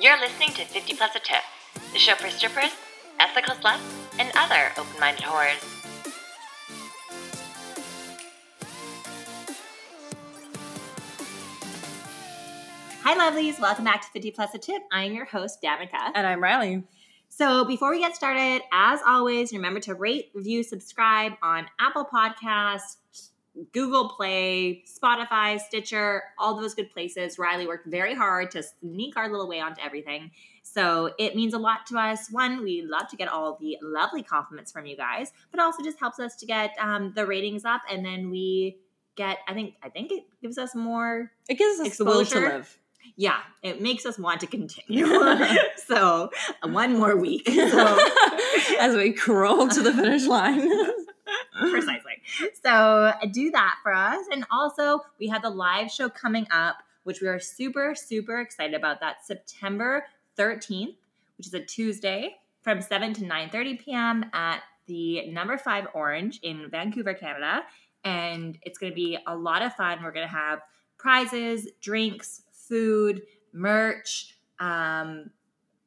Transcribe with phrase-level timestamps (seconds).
[0.00, 1.42] You're listening to 50 Plus a Tip,
[1.92, 2.72] the show for strippers,
[3.20, 3.78] ethical sluts,
[4.18, 5.62] and other open minded whores.
[13.04, 13.60] Hi, lovelies.
[13.60, 14.82] Welcome back to 50 Plus a Tip.
[14.90, 16.10] I'm your host, Danica.
[16.16, 16.82] And I'm Riley.
[17.28, 22.96] So, before we get started, as always, remember to rate, review, subscribe on Apple Podcasts,
[23.72, 27.38] Google Play, Spotify, Stitcher, all those good places.
[27.38, 30.30] Riley worked very hard to sneak our little way onto everything.
[30.62, 32.30] So it means a lot to us.
[32.30, 36.00] One, we love to get all the lovely compliments from you guys, but also just
[36.00, 38.78] helps us to get um, the ratings up, and then we
[39.16, 39.38] get.
[39.46, 39.74] I think.
[39.82, 41.30] I think it gives us more.
[41.48, 42.48] It gives us the will to Exposure.
[42.48, 42.78] live.
[43.16, 45.06] Yeah, it makes us want to continue.
[45.86, 46.30] so
[46.64, 47.46] one more week.
[47.46, 47.98] So
[48.80, 50.66] As we crawl to the finish line.
[51.54, 52.22] Precisely.
[52.62, 54.26] So do that for us.
[54.30, 58.74] And also, we have the live show coming up, which we are super, super excited
[58.74, 59.00] about.
[59.00, 60.06] That's September
[60.38, 60.96] 13th,
[61.38, 64.26] which is a Tuesday from 7 to 9.30 p.m.
[64.32, 67.62] at the number five Orange in Vancouver, Canada.
[68.04, 70.02] And it's going to be a lot of fun.
[70.02, 70.60] We're going to have
[70.98, 75.30] prizes, drinks, food, merch, um,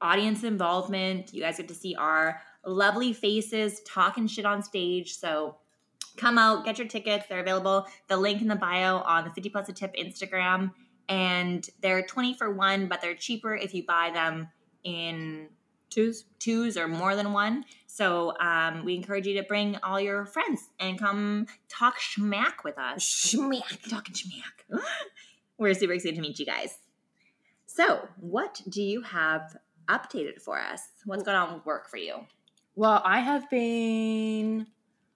[0.02, 1.33] audience involvement.
[1.33, 5.15] You guys get to see our lovely faces talking shit on stage.
[5.15, 5.55] So
[6.17, 7.25] come out, get your tickets.
[7.29, 7.87] They're available.
[8.07, 10.71] The link in the bio on the 50 plus a tip Instagram.
[11.09, 14.49] And they're 20 for one, but they're cheaper if you buy them
[14.83, 15.47] in
[15.89, 16.25] Twos.
[16.39, 17.63] twos or more than one.
[17.85, 22.77] So um, we encourage you to bring all your friends and come talk schmack with
[22.77, 23.03] us.
[23.03, 24.81] Schmack, talking schmack.
[25.57, 26.77] We're super excited to meet you guys.
[27.65, 30.81] So, what do you have updated for us?
[31.05, 32.25] What's going on with work for you?
[32.78, 34.67] Well, I have been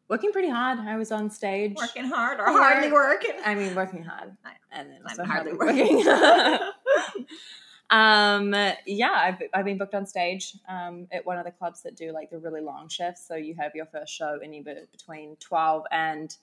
[0.09, 0.79] working pretty hard.
[0.79, 1.75] I was on stage.
[1.77, 2.73] Working hard or Hard.
[2.73, 3.35] hardly working?
[3.45, 4.35] I mean, working hard.
[4.73, 6.07] And then I'm hardly hardly working.
[7.89, 8.53] um,
[8.87, 12.13] yeah, I've, I've been booked on stage um, at one of the clubs that do
[12.13, 13.27] like the really long shifts.
[13.27, 16.35] So you have your first show anywhere between 12 and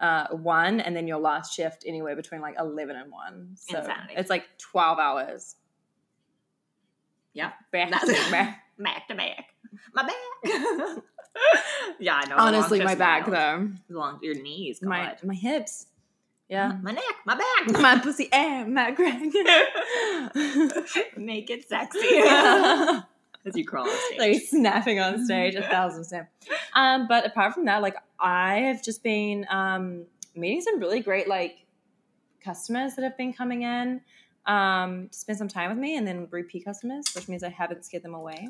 [0.00, 3.50] uh, 1, and then your last shift anywhere between like 11 and 1.
[3.54, 4.14] So Insanity.
[4.16, 5.54] it's like 12 hours.
[7.34, 7.52] Yeah.
[7.70, 8.64] Back That's- to back.
[8.80, 9.44] Back to back.
[9.94, 10.14] My back.
[12.00, 12.36] yeah, I know.
[12.36, 13.72] Honestly, my back wild.
[13.88, 13.94] though.
[13.94, 14.80] Long, your knees.
[14.82, 15.18] My God.
[15.24, 15.86] my hips.
[16.48, 16.78] Yeah.
[16.82, 17.04] My neck.
[17.26, 17.70] My back.
[17.80, 19.20] my pussy and my crack.
[21.16, 22.18] Make it sexy.
[23.46, 24.18] As you crawl on stage.
[24.18, 26.26] like snapping on stage a thousand percent.
[26.74, 30.04] Um, but apart from that, like I have just been um,
[30.34, 31.64] meeting some really great like
[32.42, 34.00] customers that have been coming in
[34.46, 37.84] um, to spend some time with me, and then repeat customers, which means I haven't
[37.84, 38.48] scared them away,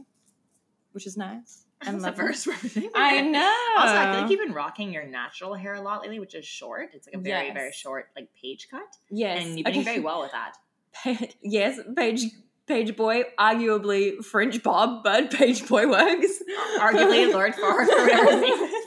[0.93, 1.65] which is nice.
[1.85, 2.47] That's the first.
[2.95, 3.57] I know.
[3.79, 6.45] Also, I feel like you've been rocking your natural hair a lot lately, which is
[6.45, 6.91] short.
[6.93, 7.55] It's like a very, Yes.
[7.55, 10.57] very short, like page cut, yes, and you've been doing very well with that.
[11.19, 12.25] Pa- yes, page
[12.67, 16.43] page boy, arguably French Bob, but page boy works.
[16.79, 18.85] Arguably, Lord Farquaad, or whatever his name is.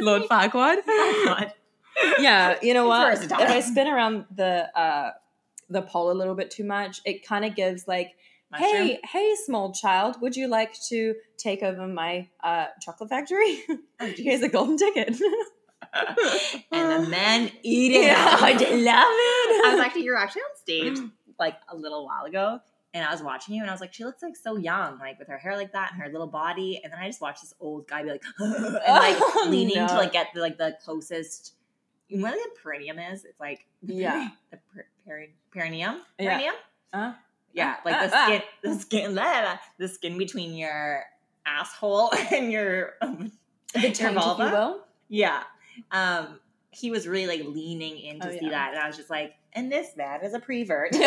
[0.00, 0.76] Lord Farquaad.
[0.86, 1.40] Oh,
[2.18, 3.22] yeah, you know what?
[3.22, 5.10] If I spin around the uh
[5.70, 8.14] the pole a little bit too much, it kind of gives like,
[8.60, 8.86] Mushroom.
[8.86, 13.62] hey, hey, small child, would you like to take over my uh chocolate factory?
[14.00, 14.12] Oh.
[14.16, 15.08] Here's a golden ticket.
[16.72, 18.04] and the men eat it.
[18.06, 18.36] Yeah.
[18.40, 19.66] I love it.
[19.66, 20.98] I was actually, you were actually on stage
[21.38, 22.58] like a little while ago,
[22.92, 25.18] and I was watching you, and I was like, she looks like so young, like
[25.18, 26.80] with her hair like that and her little body.
[26.82, 29.94] And then I just watched this old guy be like, and like Oh, leaning to
[29.94, 31.54] like get the, like the closest.
[32.08, 33.24] You know what the perineum is?
[33.24, 34.28] It's like the Yeah.
[34.50, 36.30] the per, peri, perineum, Yeah.
[36.30, 36.54] perineum.
[36.92, 37.12] Uh,
[37.54, 39.14] Yeah, like the Ah, ah, skin, the skin,
[39.78, 41.04] the skin between your
[41.46, 43.32] asshole and your um,
[43.72, 44.50] the taint, if you vulva.
[44.50, 44.80] will.
[45.08, 45.42] Yeah.
[45.92, 48.50] Um, he was really like leaning in to Oh, see yeah.
[48.50, 48.72] that.
[48.74, 50.92] And I was just like, and this man is a prevert.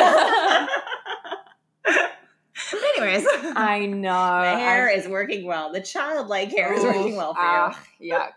[2.97, 3.25] Anyways,
[3.56, 4.41] I know.
[4.41, 5.72] the hair I've- is working well.
[5.72, 8.14] The childlike hair is working well for you.
[8.14, 8.31] Yuck.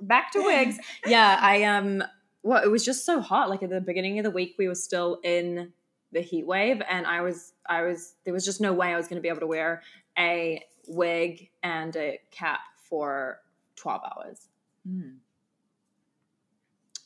[0.00, 0.78] Back to wigs.
[1.06, 2.02] Yeah, I um
[2.42, 3.50] well, it was just so hot.
[3.50, 5.72] Like at the beginning of the week we were still in
[6.12, 9.08] the heat wave and I was I was there was just no way I was
[9.08, 9.82] gonna be able to wear
[10.18, 13.40] a wig and a cap for
[13.76, 14.48] 12 hours.
[14.84, 15.12] you.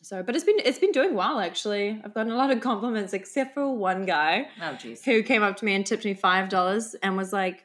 [0.02, 2.00] So but it's been it's been doing well actually.
[2.04, 4.46] I've gotten a lot of compliments except for one guy.
[4.62, 7.64] Oh, who came up to me and tipped me five dollars and was like,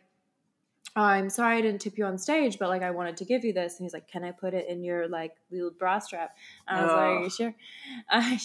[0.95, 3.43] oh, "I'm sorry I didn't tip you on stage, but like I wanted to give
[3.45, 6.35] you this." And he's like, "Can I put it in your like little bra strap?"
[6.67, 7.21] And I was Oh.
[7.23, 7.55] like, "Sure,
[8.11, 8.37] uh,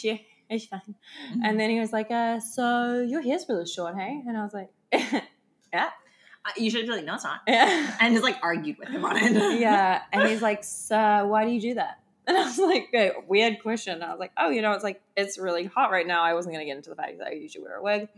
[0.50, 1.40] it's fine." Mm-hmm.
[1.44, 4.54] And then he was like, uh, "So your hair's really short, hey?" And I was
[4.54, 4.70] like,
[5.72, 5.90] "Yeah,
[6.44, 7.40] Uh, you should be like, no, it's not.
[7.46, 9.60] yeah." And just like argued with him on it.
[9.60, 11.98] yeah, and he's like, "So why do you do that?"
[12.28, 15.00] And I was like, "Okay, weird question." I was like, "Oh, you know, it's like
[15.16, 16.22] it's really hot right now.
[16.22, 18.08] I wasn't gonna get into the fact that I usually wear a wig."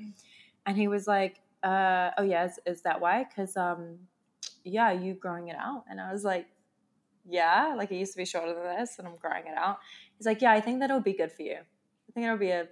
[0.67, 3.25] and he was like, uh, "Oh yeah, is, is that why?
[3.25, 3.99] Because um,
[4.65, 6.47] yeah, you growing it out." And I was like,
[7.29, 9.79] "Yeah, like it used to be shorter than this, and I'm growing it out."
[10.17, 11.59] He's like, "Yeah, I think that'll be good for you.
[12.09, 12.69] I think it'll be a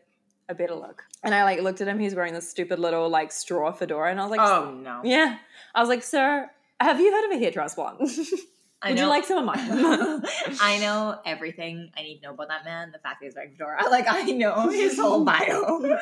[0.48, 1.98] a better look." And I like looked at him.
[1.98, 5.00] He's wearing this stupid little like straw fedora, and I was like, oh no.
[5.04, 5.38] "Yeah."
[5.74, 6.50] I was like, "Sir,
[6.80, 7.98] have you heard of a hair transplant?
[8.84, 9.58] Would you like some of mine?"
[10.60, 12.92] I know everything I need to know about that man.
[12.92, 15.98] The fact that he's wearing fedora, like I know his whole bio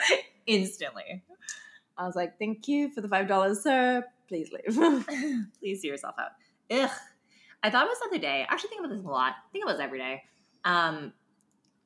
[0.47, 1.23] instantly.
[1.97, 4.05] I was like, "Thank you for the five dollars, sir.
[4.29, 5.07] Please leave."
[5.61, 6.33] Please see yourself out.
[6.71, 6.91] Ugh.
[7.63, 8.45] I thought about this the other day.
[8.47, 9.33] I actually think about this a lot.
[9.33, 10.25] I think about this every day.
[10.67, 11.15] Um,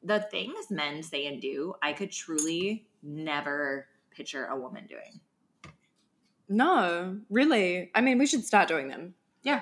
[0.08, 5.20] the things men say and do, I could truly never picture a woman doing.
[6.49, 7.90] no, really.
[7.94, 9.14] I mean, we should start doing them.
[9.43, 9.60] Yeah.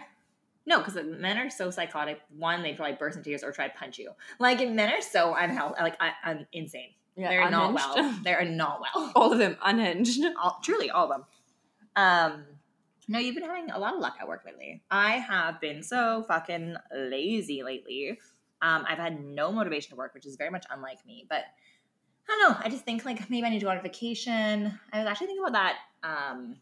[0.65, 2.21] No, because men are so psychotic.
[2.37, 4.11] One, they probably burst into tears or try to punch you.
[4.39, 6.91] Like men are so unhealthy, like un- un- insane.
[7.17, 8.15] Yeah, They're not well.
[8.25, 9.13] They're not well.
[9.17, 10.23] All of them unhinged.
[10.43, 11.25] all, truly all of them.
[11.97, 12.45] Um,
[13.09, 14.83] no, you've been having a lot of luck at work lately.
[14.91, 18.19] I have been so fucking lazy lately.
[18.63, 21.27] Um, I've had no motivation to work, which is very much unlike me.
[21.29, 21.45] But
[22.29, 22.57] I don't know.
[22.63, 24.79] I just think like maybe I need to go on vacation.
[24.93, 25.77] I was actually thinking about that.
[26.03, 26.57] Um,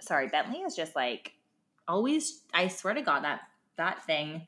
[0.00, 1.32] sorry, Bentley is just like
[1.88, 2.42] always.
[2.52, 3.40] I swear to God that
[3.76, 4.46] that thing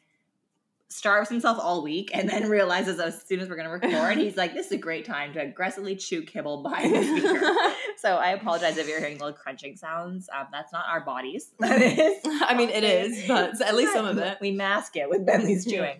[0.89, 4.37] starves himself all week and then realizes as soon as we're going to record, he's
[4.37, 8.31] like, "This is a great time to aggressively chew kibble behind the speaker." So I
[8.31, 10.29] apologize if you're hearing little crunching sounds.
[10.33, 11.51] Um, that's not our bodies.
[11.59, 12.19] That is.
[12.25, 14.39] I mean, it is, but at least some of it.
[14.41, 15.99] We mask it with Bentley's chewing.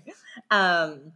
[0.51, 1.13] Um,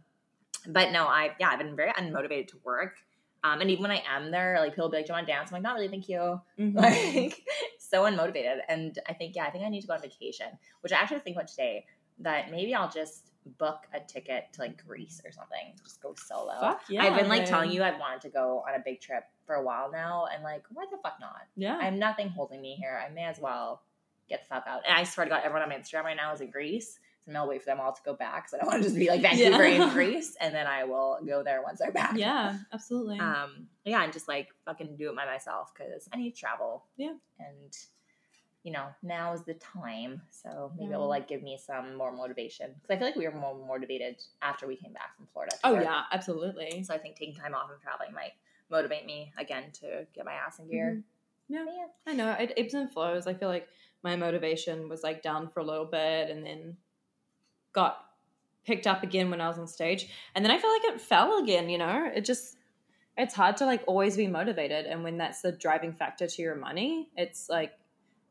[0.67, 2.95] but no, I yeah, I've been very unmotivated to work.
[3.43, 5.27] Um, and even when I am there, like people will be like, "Do you want
[5.27, 6.75] to dance?" I'm like, "Not really, thank you." Mhm.
[6.75, 7.41] Like
[7.79, 8.57] so unmotivated.
[8.69, 10.47] And I think yeah, I think I need to go on vacation,
[10.81, 11.85] which I actually think about today.
[12.19, 15.73] That maybe I'll just book a ticket to like Greece or something.
[15.83, 16.53] Just go solo.
[16.59, 17.03] Fuck yeah.
[17.03, 19.63] I've been like telling you I've wanted to go on a big trip for a
[19.63, 21.41] while now, and like, why the fuck not?
[21.55, 21.77] Yeah.
[21.79, 23.01] I have nothing holding me here.
[23.05, 23.81] I may as well
[24.29, 24.81] get the fuck out.
[24.87, 26.99] And I swear to God, everyone on my Instagram right now is in Greece.
[27.25, 28.49] So I'll wait for them all to go back.
[28.49, 29.87] So I don't want to just be like Vancouver Yeah.
[29.87, 32.15] in Greece, and then I will go there once they're back.
[32.17, 33.19] yeah, absolutely.
[33.19, 33.67] Um.
[33.85, 36.85] Yeah, and just like fucking do it by myself because I need to travel.
[36.97, 37.13] Yeah.
[37.39, 37.75] And
[38.63, 40.21] you know now is the time.
[40.29, 41.09] So maybe it will mm.
[41.09, 44.67] like give me some more motivation because I feel like we were more motivated after
[44.67, 45.55] we came back from Florida.
[45.63, 45.83] oh work.
[45.83, 46.83] yeah, absolutely.
[46.83, 48.33] So I think taking time off and traveling might
[48.69, 51.03] motivate me again to get my ass in gear.
[51.51, 51.53] Mm-hmm.
[51.53, 51.65] Yeah.
[51.65, 52.11] Yeah.
[52.11, 53.27] I know it ebbs and flows.
[53.27, 53.67] I feel like
[54.03, 56.77] my motivation was like down for a little bit, and then
[57.73, 58.05] got
[58.65, 61.43] picked up again when I was on stage, and then I feel like it fell
[61.43, 61.69] again.
[61.69, 62.57] You know, it just
[63.17, 66.55] it's hard to like always be motivated, and when that's the driving factor to your
[66.55, 67.73] money, it's like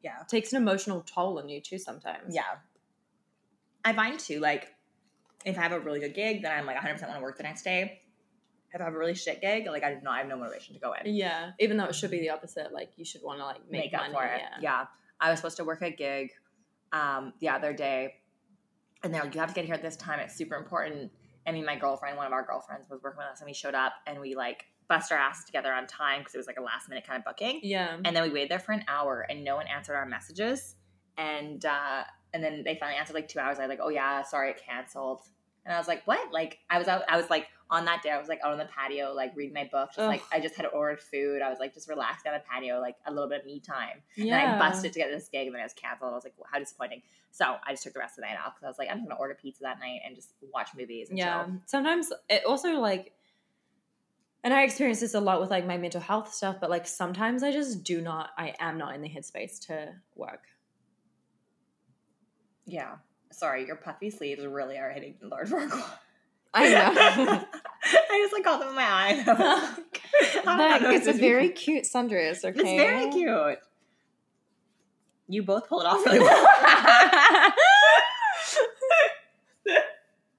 [0.02, 0.20] Yeah.
[0.23, 2.35] it takes an emotional toll on you too sometimes.
[2.35, 2.43] Yeah.
[3.85, 4.69] I find too, like,
[5.44, 7.43] if I have a really good gig, then I'm like 100% want to work the
[7.43, 8.00] next day.
[8.73, 10.81] If I have a really shit gig, like, I, no, I have no motivation to
[10.81, 11.14] go in.
[11.14, 12.73] Yeah, even though it should be the opposite.
[12.73, 14.14] Like you should want to like make, Make up money.
[14.14, 14.41] for it.
[14.41, 14.58] Yeah.
[14.61, 14.85] Yeah.
[15.20, 16.31] I was supposed to work a gig
[16.93, 18.14] um, the other day,
[19.02, 20.20] and they're like, you have to get here at this time.
[20.20, 21.11] It's super important.
[21.47, 23.75] I mean, my girlfriend, one of our girlfriends, was working with us, and we showed
[23.75, 26.62] up and we, like, bust our asses together on time because it was like a
[26.62, 27.60] last minute kind of booking.
[27.62, 27.96] Yeah.
[28.04, 30.75] And then we waited there for an hour and no one answered our messages.
[31.16, 32.02] And uh
[32.34, 33.58] and then they finally answered like two hours.
[33.58, 35.22] I was like, oh yeah, sorry, it canceled.
[35.64, 36.32] And I was like, what?
[36.32, 38.58] Like I was out I was like on that day, I was like out on
[38.58, 39.90] the patio, like reading my book.
[39.94, 41.40] Just like I just had ordered food.
[41.40, 44.02] I was like just relaxing on the patio, like a little bit of me time.
[44.16, 44.38] yeah.
[44.38, 46.11] And I busted to get this gig and then it was canceled.
[46.11, 47.02] I was like, well, how disappointing.
[47.30, 48.99] So I just took the rest of the night off because I was like, I'm
[48.99, 51.54] just gonna order pizza that night and just watch movies and yeah chill.
[51.66, 53.12] sometimes it also like
[54.44, 57.42] and i experience this a lot with like my mental health stuff but like sometimes
[57.42, 60.44] i just do not i am not in the headspace to work
[62.66, 62.97] Yeah.
[63.32, 65.85] Sorry, your puffy sleeves really are hitting the Lord Farquaad.
[66.52, 66.92] I know.
[67.85, 69.76] I just like got them in my eye.
[70.44, 73.59] Like, Look, it's a very cute sundress okay It's very cute.
[75.28, 76.47] You both pull it off really well.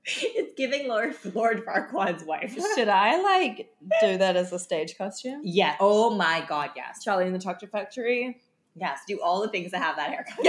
[0.05, 2.53] it's giving Lord Lord Farquaad's wife.
[2.75, 3.57] should i like
[4.01, 5.75] do that as a stage costume Yeah.
[5.79, 6.69] Oh my God.
[6.75, 7.03] Yes.
[7.03, 8.39] charlie in the chocolate factory
[8.75, 8.99] Yes.
[9.05, 10.45] Do all the things that have that haircut.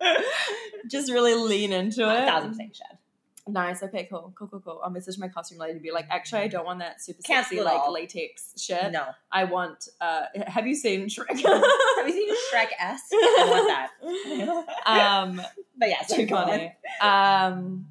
[0.90, 3.52] just really lean into A it thousand percent should.
[3.52, 3.82] Nice.
[3.82, 4.06] Okay.
[4.10, 4.32] Cool.
[4.38, 4.46] Cool.
[4.46, 4.60] Cool.
[4.60, 4.80] Cool.
[4.84, 7.60] I'll message my costume lady to be like, actually, I don't want that super sexy
[7.60, 7.92] like all.
[7.92, 8.92] latex shit.
[8.92, 9.06] No.
[9.32, 9.88] I want.
[10.00, 11.26] uh Have you seen Shrek?
[11.42, 13.00] Have you seen Shrek S?
[13.12, 14.86] I want that.
[14.86, 15.42] um.
[15.76, 16.72] but yes, Too funny.
[17.00, 17.86] Um.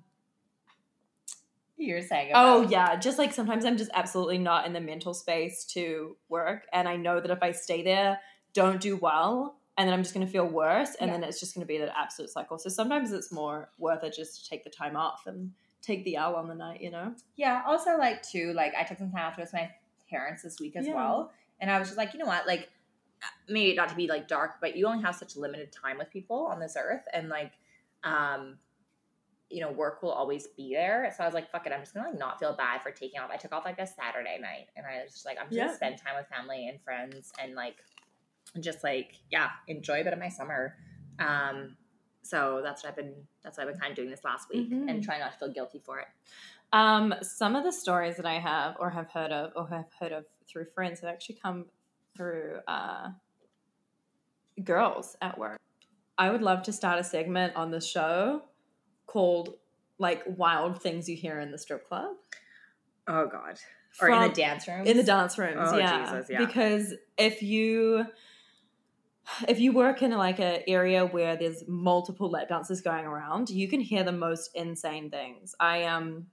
[1.80, 2.32] You were saying.
[2.36, 2.96] Oh yeah.
[2.98, 6.98] Just like sometimes I'm just absolutely not in the mental space to work, and I
[6.98, 8.20] know that if I stay there,
[8.54, 9.56] don't do well.
[9.78, 11.14] And then I'm just going to feel worse, and Yeah.
[11.20, 12.60] then it's just going to be the absolute cycle.
[12.60, 16.18] So sometimes it's more worth it just to take the time off and take the
[16.18, 17.16] L on the night, you know?
[17.38, 17.64] Yeah.
[17.66, 19.72] Also, like too, like I took some time off with my
[20.10, 20.96] parents this week as Yeah.
[20.96, 21.32] well,
[21.62, 22.68] And I was just like, you know what, like
[23.48, 26.48] maybe not to be like dark, but you only have such limited time with people
[26.52, 27.54] on this earth, and like,
[28.04, 28.58] um,
[29.50, 31.12] you know, work will always be there.
[31.16, 33.20] So I was like, fuck it, I'm just gonna like not feel bad for taking
[33.20, 33.30] off.
[33.32, 35.66] I took off like a Saturday night, and I was just like, I'm just Yeah.
[35.66, 37.78] gonna spend time with family and friends, and like,
[38.60, 40.76] just like yeah, enjoy a bit of my summer.
[41.20, 41.76] Um,
[42.22, 43.16] so that's what I've been.
[43.44, 44.90] That's what I've been kind of doing this last week, Mhm.
[44.90, 46.08] and trying not to feel guilty for it.
[46.72, 50.12] Um, some of the stories that I have or have heard of or have heard
[50.12, 51.66] of through friends have actually come
[52.16, 53.10] through uh,
[54.64, 55.58] girls at work.
[56.18, 58.44] I would love to start a segment on the show
[59.10, 59.56] called
[59.98, 62.12] like wild things you hear in the strip club.
[63.08, 63.58] Oh God,
[64.00, 64.86] or in the dance room.
[64.86, 66.04] in the dance rooms Oh, yeah.
[66.06, 66.46] Jesus, yeah.
[66.46, 68.06] because if you
[69.48, 73.68] if you work in like an area where there's multiple lap dances going around you
[73.68, 76.26] can hear the most insane things i um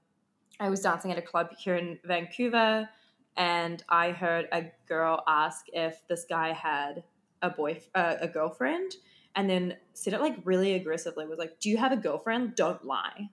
[0.61, 2.89] i was dancing at a club here in vancouver
[3.37, 7.03] and i heard a girl ask if this guy had
[7.43, 8.93] a boy uh, a girlfriend
[9.37, 12.85] and then said it like really aggressively was like do you have a girlfriend don't
[12.85, 13.29] lie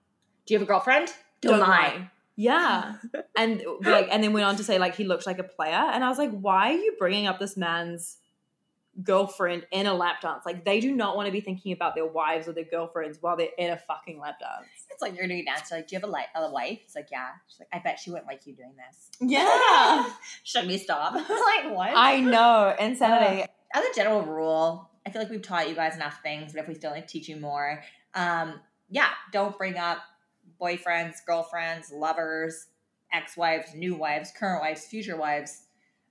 [0.46, 1.08] Do you have a girlfriend?
[1.40, 2.10] Don't, lie.
[2.36, 2.94] yeah.
[3.36, 6.04] And like and then went on to say like he looked like a player and
[6.04, 8.18] I was like why are you bringing up this man's
[9.02, 10.44] girlfriend in a lap dance?
[10.46, 13.36] Like they do not want to be thinking about their wives or their girlfriends while
[13.36, 14.68] they're in a fucking lap dance.
[14.90, 15.70] It's like you're doing a dance.
[15.70, 16.78] You're like, do you have a, li- a wife?
[16.84, 17.30] It's like, yeah.
[17.48, 19.10] She's like, I bet she wouldn't like you doing this.
[19.20, 20.08] Yeah.
[20.44, 21.14] Should we stop?
[21.14, 21.90] like, what?
[21.94, 22.74] I know.
[22.78, 23.44] Insanity.
[23.74, 26.68] As a general rule, I feel like we've taught you guys enough things, but if
[26.68, 27.82] we still need to teach you more,
[28.14, 29.98] um, yeah, don't bring up
[30.60, 32.66] boyfriends, girlfriends, lovers,
[33.12, 35.64] ex-wives, new wives, current wives, future wives.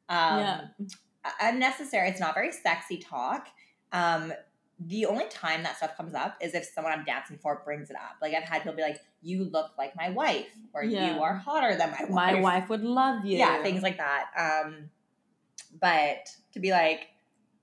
[0.09, 0.61] Um, Yeah.
[1.41, 2.09] Unnecessary.
[2.09, 3.47] It's not very sexy talk.
[3.93, 4.33] Um,
[4.79, 7.95] the only time that stuff comes up is if someone I'm dancing for brings it
[7.95, 8.17] up.
[8.21, 11.15] Like I've had people be like, "You look like my wife," or Yeah.
[11.15, 13.37] "You are hotter than my wife." My wife would love you.
[13.37, 14.25] yeah, things like that.
[14.35, 14.89] Um,
[15.79, 17.07] but to be like,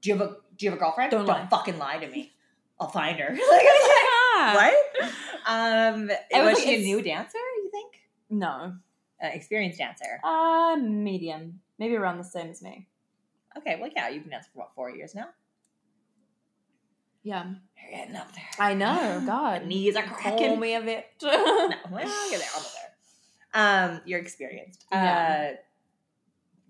[0.00, 1.10] do you have a do you have a girlfriend?
[1.10, 1.46] Don't lie.
[1.50, 2.32] fucking lie to me.
[2.80, 3.28] I'll find her.
[3.30, 4.54] like, Yeah.
[4.54, 4.74] what?
[5.46, 7.38] Um, I was was like, she a new dancer?
[7.38, 7.94] You think?
[8.30, 8.74] No.
[9.22, 10.20] Uh, experienced dancer.
[10.24, 11.60] Uh medium.
[11.78, 12.88] Maybe around the same as me.
[13.58, 15.28] Okay, well, yeah, you've been dancing for what four years now.
[17.22, 17.44] Yeah.
[17.76, 18.44] You're getting up there.
[18.58, 19.66] I know, God.
[19.66, 20.58] Knees are cracking.
[20.60, 21.06] me a bit.
[21.22, 21.28] no,
[21.90, 22.90] well, you're there, almost there.
[23.52, 24.86] Um, you're experienced.
[24.92, 25.50] Yeah.
[25.52, 25.56] Uh,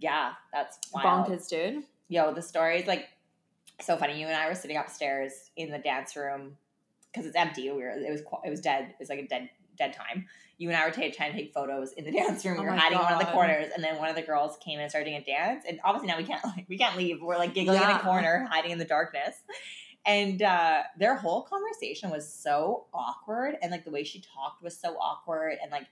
[0.01, 1.29] yeah, that's wild.
[1.29, 1.85] Bonkers, dude.
[2.09, 3.09] yo, the story is like
[3.87, 4.21] so funny.
[4.21, 6.57] You and I were sitting upstairs in the dance room
[7.13, 7.71] because it's empty.
[7.71, 8.85] We were it was it was dead.
[8.91, 10.27] It was like a dead dead time.
[10.59, 12.57] You and I were ta- trying to take photos in the dance room.
[12.59, 14.23] Oh we were my hiding in one of the corners, and then one of the
[14.23, 15.65] girls came and started doing a dance.
[15.69, 17.23] And obviously now we can't like we can't leave.
[17.23, 17.99] We're like giggling in Yeah.
[18.01, 19.37] a corner, hiding in the darkness.
[20.07, 24.79] And uh, their whole conversation was so awkward, and like the way she talked was
[24.79, 25.87] so awkward, and like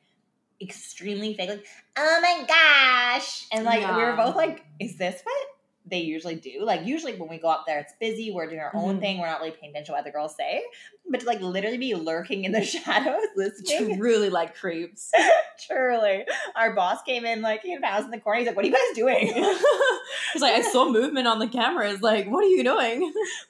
[0.61, 1.51] extremely fake.
[1.51, 1.67] Like,
[1.97, 5.47] oh my gosh, and like we were both like, is this what
[5.91, 6.63] they usually do?
[6.65, 8.31] Like usually when we go up there, it's busy.
[8.31, 9.01] We're doing our own Mhm.
[9.01, 9.19] thing.
[9.19, 10.63] We're not really paying attention to what the girls say,
[11.11, 13.97] but to like literally be lurking in the shadows listening.
[13.99, 15.11] Truly like creeps.
[15.67, 18.39] Truly, our boss came in like he had house in the corner.
[18.39, 19.27] He's like, "What are you guys doing?"
[20.33, 22.01] He's like, I saw movement on the cameras.
[22.01, 23.01] Like, what are you doing?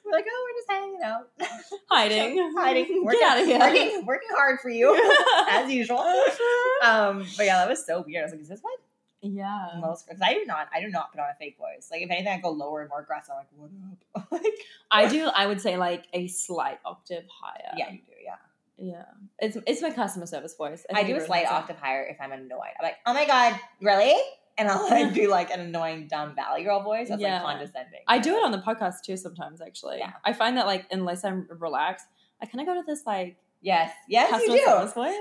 [0.05, 1.29] we're like, "Oh, we're just hanging out,
[1.89, 2.53] Hiding.
[2.57, 3.59] hiding, Get working, out of here.
[3.59, 4.95] working, working hard for you
[5.51, 5.99] as usual."
[6.83, 8.21] Um, but yeah, that was so weird.
[8.21, 8.79] I was like, "Is this what
[9.21, 9.69] yeah.
[9.79, 11.89] most?" Because I do not, I do not put on a fake voice.
[11.91, 13.33] Like if anything, I go lower and more aggressive.
[13.33, 14.53] I'm like, "What up?" like,
[14.91, 17.73] I do, I would say like a slight octave higher.
[17.77, 18.35] yeah, you do, yeah.
[18.81, 19.05] Yeah.
[19.39, 20.85] It's it's my customer service voice.
[20.89, 22.73] I, think do a slight octave higher if I'm annoyed.
[22.79, 24.15] I'm like, "Oh my god, really?"
[24.57, 27.09] And I'll like do like an annoying dumb valley girl voice.
[27.09, 27.43] That's Yeah.
[27.43, 28.01] like condescending.
[28.07, 29.99] I do it on the podcast too sometimes actually.
[29.99, 30.11] Yeah.
[30.23, 32.05] I find that like unless I'm relaxed,
[32.41, 34.63] I kind of go to this like Yes, yes, you do.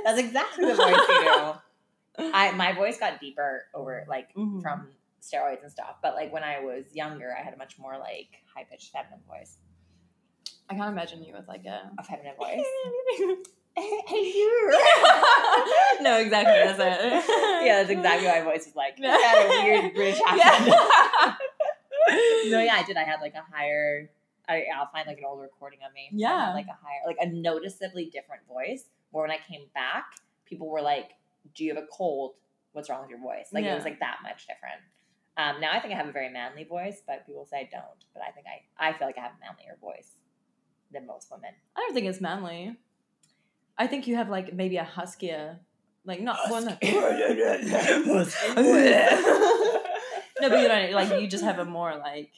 [0.05, 1.53] That's exactly the voice you do.
[2.19, 4.63] I my voice got deeper over like Mhm.
[4.63, 4.89] from
[5.23, 8.29] steroids and stuff, but like when I was younger, I had a much more like
[8.55, 9.57] high pitched feminine voice.
[10.71, 12.65] I can't imagine you with like a A feminine voice.
[16.01, 16.77] no, exactly.
[16.77, 17.25] That's it.
[17.67, 18.95] yeah, that's exactly what my voice was like.
[18.99, 19.17] Yeah.
[19.17, 20.67] Had a weird British accent.
[20.67, 21.35] Yeah.
[22.51, 22.97] no, yeah, I did.
[22.97, 24.11] I had like a higher.
[24.49, 26.09] I, I'll find like an old recording of me.
[26.13, 26.53] Yeah.
[26.55, 28.85] like a higher, like a noticeably different voice.
[29.11, 30.07] Where when I came back,
[30.47, 31.11] people were like,
[31.55, 32.35] "Do you have a cold?
[32.73, 34.81] What's wrong with your voice?" Like it was like that much different.
[35.37, 38.05] Um, now I think I have a very manly voice, but people say I don't.
[38.13, 40.17] But I think I, I feel like I have a manlier voice
[40.93, 41.51] than most women.
[41.77, 42.77] I don't think it's manly.
[43.77, 45.61] I think you have like maybe a huskier,
[46.05, 46.65] like not one.
[50.41, 52.33] no, but you don't like you just have a more like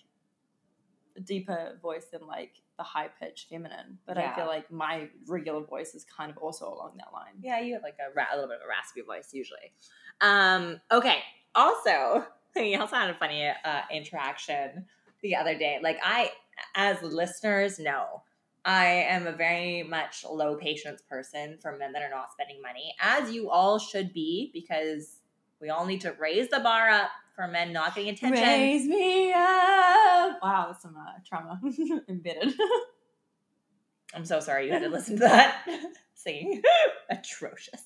[1.25, 3.99] deeper voice than like the high pitched feminine.
[4.07, 7.35] But I feel like my regular voice is kind of also along that line.
[7.43, 9.75] Yeah, you have like a, ra- a little bit of a raspy voice usually.
[10.23, 11.19] Um, okay.
[11.55, 12.25] Also,
[12.57, 14.87] we also had a funny uh, interaction
[15.23, 15.79] the other day.
[15.83, 16.31] Like I,
[16.75, 18.23] as listeners know,
[18.65, 22.95] I am a very much low patience person for men that are not spending money,
[22.99, 25.19] as you all should be, because
[25.61, 27.11] we all need to raise the bar up
[27.41, 28.43] for men not getting attention.
[28.43, 30.39] Raise me up.
[30.43, 31.59] Wow, that's some uh, trauma
[32.09, 32.53] embedded.
[34.15, 35.67] I'm so sorry you had to listen to that
[36.15, 36.61] singing.
[37.09, 37.83] Atrocious.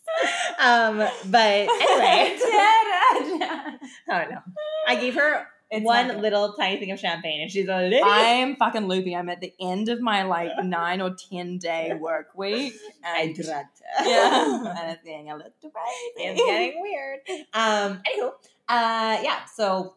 [0.59, 4.41] Um, but anyway, I don't know.
[4.89, 8.09] I gave her It's one little tiny thing of champagne, and she's a little.
[8.09, 9.15] I am fucking loopy.
[9.15, 12.75] I'm at the end of my like nine or ten day work week.
[13.05, 13.65] And, I
[14.03, 17.21] yeah, and it's getting a little it's getting weird.
[17.53, 18.33] Um, anywho,
[18.69, 19.45] uh, yeah.
[19.45, 19.95] So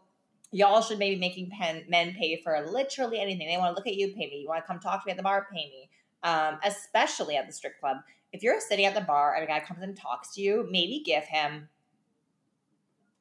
[0.52, 3.48] y'all should maybe making pen, men pay for literally anything.
[3.48, 4.40] They want to look at you, pay me.
[4.42, 5.90] You want to come talk to me at the bar, pay me.
[6.24, 7.98] Um, especially at the strip club.
[8.34, 11.02] If you're sitting at the bar and a guy comes and talks to you, maybe
[11.06, 11.70] give him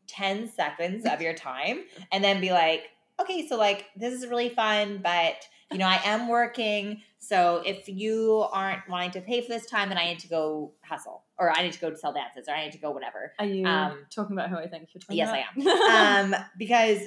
[0.08, 2.84] 10 seconds of your time and then be like,
[3.20, 7.02] okay, so like this is really fun, but you know, I am working.
[7.18, 10.72] So if you aren't wanting to pay for this time, then I need to go
[10.82, 13.32] hustle or I need to go to sell dances or I need to go whatever.
[13.38, 15.76] Are you Um, talking about who I think you're talking Yes, about?
[15.78, 16.34] I am.
[16.34, 17.00] um, because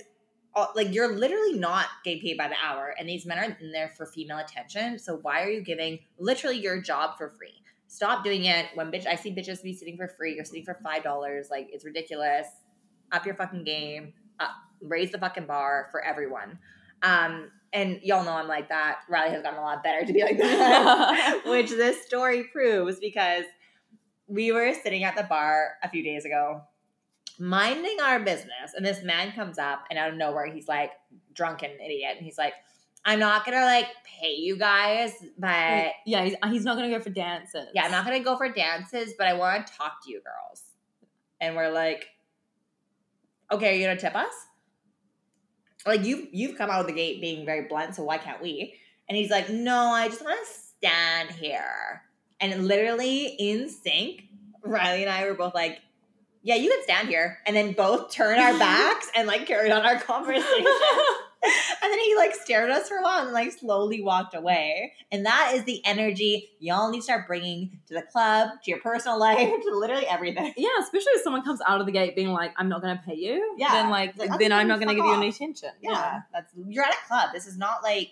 [0.55, 3.71] uh, like you're literally not getting paid by the hour, and these men are in
[3.71, 4.98] there for female attention.
[5.00, 7.53] So why are you giving literally your job for free?
[7.88, 8.67] Stop doing it.
[8.75, 10.36] When bitch, I see bitches be sitting for free.
[10.36, 11.48] You're sitting for five dollars.
[11.50, 12.48] Like it's ridiculous.
[13.12, 14.13] Up your fucking game.
[14.39, 16.59] Up, raise the fucking bar for everyone.
[17.01, 19.00] Um, and y'all know I'm like that.
[19.09, 23.45] Riley has gotten a lot better to be like that, which this story proves because
[24.29, 26.62] we were sitting at the bar a few days ago
[27.39, 30.91] minding our business and this man comes up and out of nowhere he's like
[31.33, 32.53] drunken idiot and he's like
[33.05, 37.09] i'm not gonna like pay you guys but yeah, he's, he's not gonna go for
[37.09, 37.67] dances.
[37.74, 40.63] yeah i'm not gonna go for dances but i want to talk to you girls.
[41.41, 42.07] And we're like
[43.51, 44.33] okay are you gonna tip us?
[45.86, 48.75] Like you you've come out of the gate being very blunt so why can't we?
[49.07, 52.03] And he's like no i just want to stand here
[52.41, 54.23] and literally in sync
[54.63, 55.79] riley and i were both like
[56.41, 59.85] yeah you can stand here and then both turn our backs and like carried on
[59.85, 60.65] our conversation
[61.41, 64.91] and then he like stared at us for a while and like slowly walked away.
[65.11, 68.79] And that is the energy y'all need to start bringing to the club, to your
[68.81, 70.53] personal life, to literally everything.
[70.57, 73.03] Yeah, especially if someone comes out of the gate being like, "I'm not going to
[73.03, 73.71] pay you," Yeah.
[73.71, 75.69] then like, Like, then I'm not going to give you any attention.
[75.81, 77.29] Yeah, that's you're at a club.
[77.33, 78.11] This is not like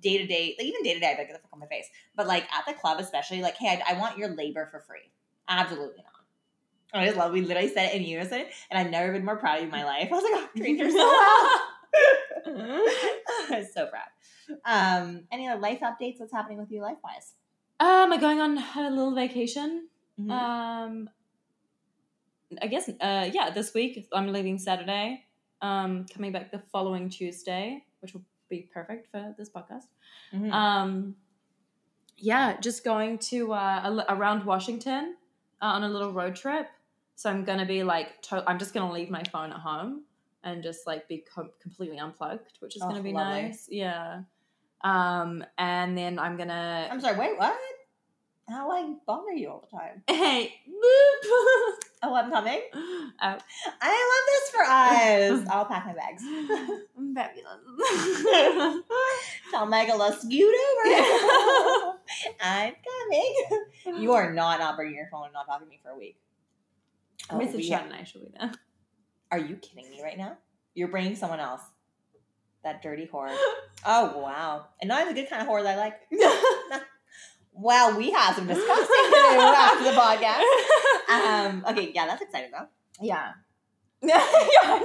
[0.00, 1.10] day to day, like even day to day.
[1.10, 1.86] I'd like, get the fuck on my face.
[2.16, 5.10] But like at the club, especially, like, hey, I, I want your labor for free.
[5.48, 6.12] Absolutely not.
[6.94, 7.32] I just love.
[7.32, 9.72] We literally said it in unison, and I've never been more proud of you in
[9.72, 10.08] my life.
[10.12, 11.12] I was like, oh, treat yourself.
[12.46, 14.10] I'm so proud.
[14.64, 16.20] Um, any other life updates?
[16.20, 17.32] What's happening with you life wise?
[17.80, 19.88] Um, I'm going on a little vacation.
[20.20, 20.30] Mm-hmm.
[20.30, 21.10] Um,
[22.60, 25.24] I guess, uh, yeah, this week I'm leaving Saturday.
[25.62, 28.24] Um, coming back the following Tuesday, which will
[28.56, 29.86] be perfect for this podcast.
[30.32, 30.52] Mhm.
[30.52, 31.16] Um,
[32.18, 35.16] yeah, just going to uh, around Washington
[35.62, 36.68] uh, on a little road trip.
[37.16, 40.04] So I'm gonna be like, to- I'm just gonna leave my phone at home
[40.44, 43.42] and just like be com- completely unplugged, which is Oh, gonna be lovely.
[43.42, 43.68] nice.
[43.70, 44.22] Yeah.
[44.82, 46.88] Um, and then I'm gonna.
[46.90, 47.16] I'm sorry.
[47.18, 47.56] Wait, what?
[48.48, 50.02] How I bother you all the time?
[50.08, 51.74] Hey, boop.
[52.04, 52.60] Oh, I'm coming.
[53.24, 53.38] Oh,
[53.80, 55.48] I love this for us.
[55.54, 56.22] I'll pack my bags.
[56.98, 57.60] I'm fabulous.
[59.52, 61.98] Tell Megala scoot over.
[62.40, 64.02] I'm coming.
[64.02, 66.16] You are not not bringing your phone and not talking to me for a week.
[67.30, 67.54] Oh, Mrs.
[67.56, 68.50] we- Shannon actually there.
[69.30, 70.36] Are you kidding me right now?
[70.74, 71.60] You're bringing someone else.
[72.64, 73.32] That dirty whore.
[73.86, 74.66] Oh wow!
[74.80, 76.00] And not the good kind of whore that I like.
[77.52, 80.42] Wow, we have some discussing to do after the podcast.
[81.12, 82.66] Um, okay, yeah, that's exciting though.
[83.00, 83.32] yeah.
[84.02, 84.80] yeah.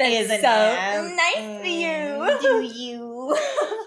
[0.00, 1.16] Isn't so it?
[1.16, 1.88] nice for you.
[1.88, 3.36] Mm, Do you?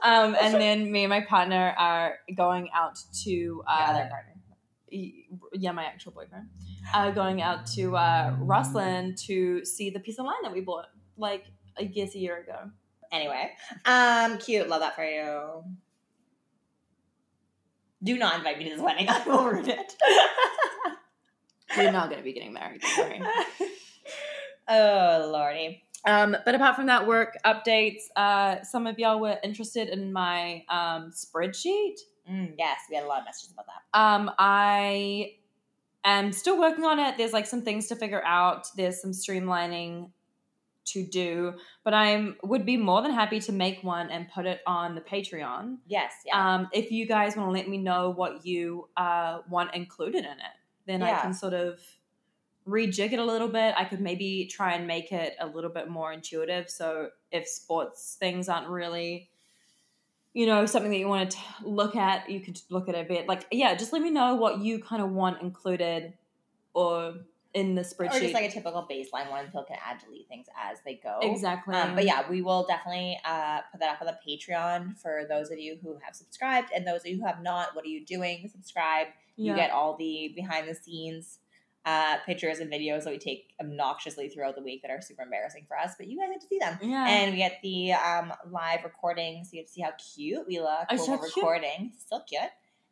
[0.03, 4.35] um, and then me and my partner are going out to uh, other partner.
[5.53, 6.47] yeah, my actual boyfriend,
[6.93, 10.85] uh, going out to uh, Roslyn to see the piece of land that we bought
[11.17, 11.45] like
[11.77, 12.71] I guess a year ago.
[13.11, 13.51] Anyway,
[13.85, 14.69] um, cute.
[14.69, 15.63] Love that for you.
[18.03, 19.07] Do not invite me to this wedding.
[19.09, 19.95] I will ruin it.
[21.77, 22.81] We're not going to be getting married.
[22.95, 23.23] Don't
[24.67, 25.83] oh lordy.
[26.05, 28.03] Um, but apart from that, work updates.
[28.15, 31.97] Uh, some of y'all were interested in my um, spreadsheet.
[32.29, 33.99] Mm, yes, we had a lot of messages about that.
[33.99, 35.33] Um, I
[36.03, 37.17] am still working on it.
[37.17, 38.67] There's like some things to figure out.
[38.75, 40.09] There's some streamlining
[40.83, 44.61] to do, but I'm would be more than happy to make one and put it
[44.65, 45.77] on the Patreon.
[45.87, 46.55] Yes, yeah.
[46.55, 50.31] Um, if you guys want to let me know what you uh, want included in
[50.31, 50.55] it,
[50.87, 51.79] then I can sort of
[52.67, 53.73] rejig it a little bit.
[53.77, 56.69] I could maybe try and make it a little bit more intuitive.
[56.69, 59.29] So if sports things aren't really,
[60.33, 63.07] you know, something that you want to look at, you could look at it a
[63.07, 63.27] bit.
[63.27, 66.13] Like, yeah, just let me know what you kind of want included
[66.73, 67.15] or
[67.53, 68.17] in the spreadsheet.
[68.17, 71.19] Or just like a typical baseline one, people can add delete things as they go.
[71.21, 71.75] exactly.
[71.75, 75.51] Um, but yeah, we will definitely uh, put that up on the Patreon for those
[75.51, 77.75] of you who have subscribed, and those of you who have not.
[77.75, 78.47] What are you doing?
[78.51, 79.07] Subscribe.
[79.37, 81.39] You get all the behind the scenes
[81.85, 85.65] uh, pictures and videos that we take obnoxiously throughout the week that are super embarrassing
[85.67, 86.77] for us, but you guys get to see them.
[86.81, 87.07] yeah.
[87.07, 90.59] And we get the um, live recording, so you get to see how cute we
[90.59, 91.35] look when we're cute.
[91.35, 91.91] recording.
[91.97, 92.51] Still cute.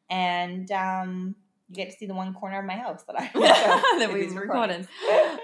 [0.09, 1.35] And um,
[1.69, 3.29] you get to see the one corner of my house that I
[3.99, 4.87] that we recorded.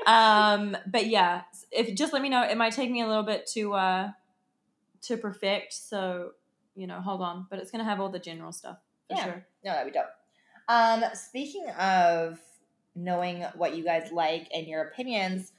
[0.07, 2.43] Um, but yeah, if just let me know.
[2.43, 4.11] It might take me a little bit to uh
[5.03, 5.73] to perfect.
[5.73, 6.31] So
[6.75, 7.47] you know, hold on.
[7.49, 8.77] But it's gonna have all the general stuff
[9.09, 9.23] for Yeah.
[9.23, 9.45] sure.
[9.63, 10.07] No, that'd be dope.
[10.67, 12.39] Um, speaking of
[12.95, 15.51] knowing what you guys like and your opinions,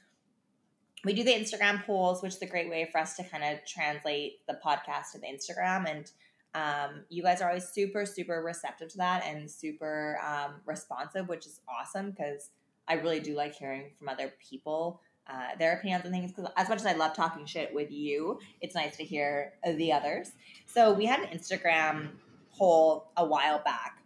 [1.05, 3.65] we do the Instagram polls, which is a great way for us to kind of
[3.65, 5.89] translate the podcast to the Instagram.
[5.89, 6.09] And
[6.57, 11.45] um, you guys are always super, super receptive to that and super um, responsive, which
[11.45, 12.49] is awesome because
[12.87, 15.01] I really do like hearing from other people.
[15.29, 18.39] Uh, their opinions on things because as much as I love talking shit with you,
[18.61, 20.31] it's nice to hear the others.
[20.65, 22.11] So we had an Instagram
[22.57, 24.01] poll a while back,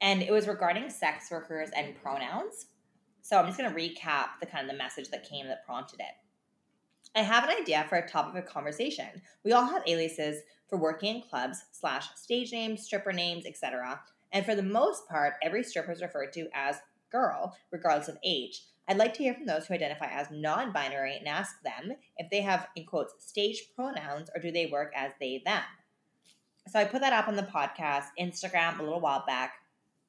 [0.00, 2.66] and it was regarding sex workers and pronouns.
[3.20, 6.00] So I'm just going to recap the kind of the message that came that prompted
[6.00, 6.23] it.
[7.16, 9.22] I have an idea for a topic of conversation.
[9.44, 14.00] We all have aliases for working in clubs slash stage names, stripper names, etc.
[14.32, 16.76] And for the most part, every stripper is referred to as
[17.12, 18.64] girl, regardless of age.
[18.88, 22.40] I'd like to hear from those who identify as non-binary and ask them if they
[22.40, 25.62] have, in quotes, stage pronouns or do they work as they, them.
[26.68, 29.54] So I put that up on the podcast, Instagram, a little while back,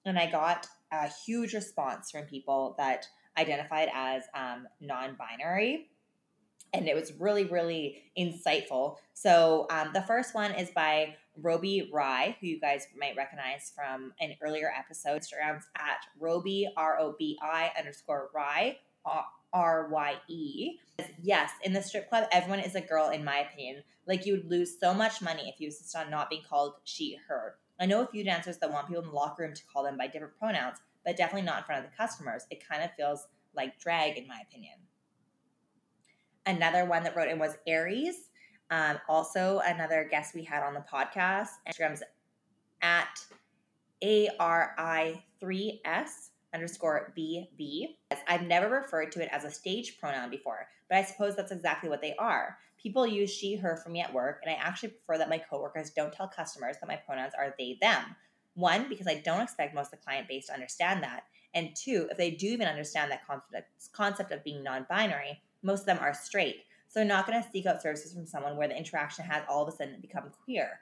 [0.05, 3.05] and I got a huge response from people that
[3.37, 5.89] identified as um, non binary.
[6.75, 8.97] And it was really, really insightful.
[9.13, 14.13] So um, the first one is by Robi Rye, who you guys might recognize from
[14.19, 15.21] an earlier episode.
[15.21, 18.77] Instagram's at Robi, R O B I underscore Rye,
[19.53, 20.79] R Y E.
[21.21, 23.83] Yes, in the strip club, everyone is a girl, in my opinion.
[24.07, 27.17] Like, you would lose so much money if you insist on not being called she,
[27.27, 27.55] her.
[27.79, 29.97] I know a few dancers that want people in the locker room to call them
[29.97, 32.45] by different pronouns, but definitely not in front of the customers.
[32.49, 34.75] It kind of feels like drag, in my opinion.
[36.45, 38.29] Another one that wrote in was Aries.
[38.69, 41.49] Um, also, another guest we had on the podcast.
[41.67, 42.03] Instagram's
[42.81, 43.25] at
[44.03, 45.19] ARI3S
[46.53, 47.95] underscore BB.
[48.27, 51.89] I've never referred to it as a stage pronoun before, but I suppose that's exactly
[51.89, 52.57] what they are.
[52.81, 55.89] People use she, her for me at work, and I actually prefer that my coworkers
[55.89, 58.15] don't tell customers that my pronouns are they, them.
[58.53, 61.23] One, because I don't expect most of the client base to understand that.
[61.53, 65.81] And two, if they do even understand that concept, concept of being non binary, most
[65.81, 66.63] of them are straight.
[66.87, 69.63] So they're not going to seek out services from someone where the interaction has all
[69.63, 70.79] of a sudden become queer.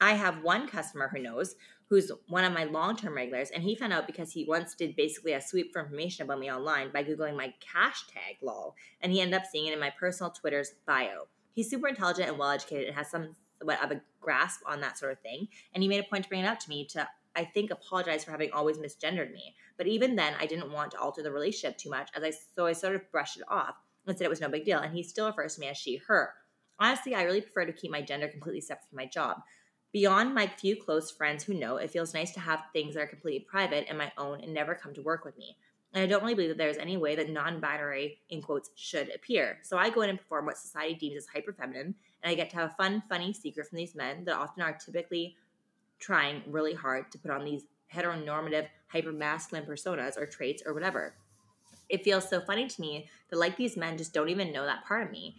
[0.00, 1.56] I have one customer who knows,
[1.88, 4.96] who's one of my long term regulars, and he found out because he once did
[4.96, 9.20] basically a sweep for information about me online by Googling my hashtag lol, and he
[9.20, 11.28] ended up seeing it in my personal Twitter's bio.
[11.52, 14.98] He's super intelligent and well educated and has some somewhat of a grasp on that
[14.98, 17.06] sort of thing, and he made a point to bring it up to me to,
[17.36, 19.54] I think, apologize for having always misgendered me.
[19.76, 22.66] But even then, I didn't want to alter the relationship too much, as I so
[22.66, 23.74] I sort of brushed it off
[24.06, 25.96] and said it was no big deal, and he still refers to me as she,
[26.08, 26.34] her.
[26.78, 29.42] Honestly, I really prefer to keep my gender completely separate from my job.
[29.92, 33.06] Beyond my few close friends who know, it feels nice to have things that are
[33.06, 35.56] completely private and my own and never come to work with me.
[35.92, 39.12] And I don't really believe that there's any way that non binary, in quotes, should
[39.14, 39.58] appear.
[39.62, 42.50] So I go in and perform what society deems as hyper feminine, and I get
[42.50, 45.36] to have a fun, funny secret from these men that often are typically
[45.98, 51.14] trying really hard to put on these heteronormative, hyper masculine personas or traits or whatever.
[51.90, 54.84] It feels so funny to me that, like, these men just don't even know that
[54.86, 55.36] part of me.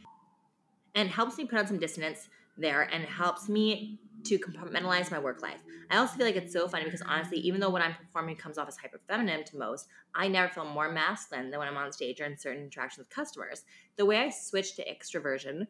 [0.93, 5.41] And helps me put on some dissonance there and helps me to compartmentalize my work
[5.41, 5.61] life.
[5.89, 8.57] I also feel like it's so funny because honestly, even though what I'm performing comes
[8.57, 11.91] off as hyper feminine to most, I never feel more masculine than when I'm on
[11.91, 13.63] stage or in certain interactions with customers.
[13.95, 15.67] The way I switch to extroversion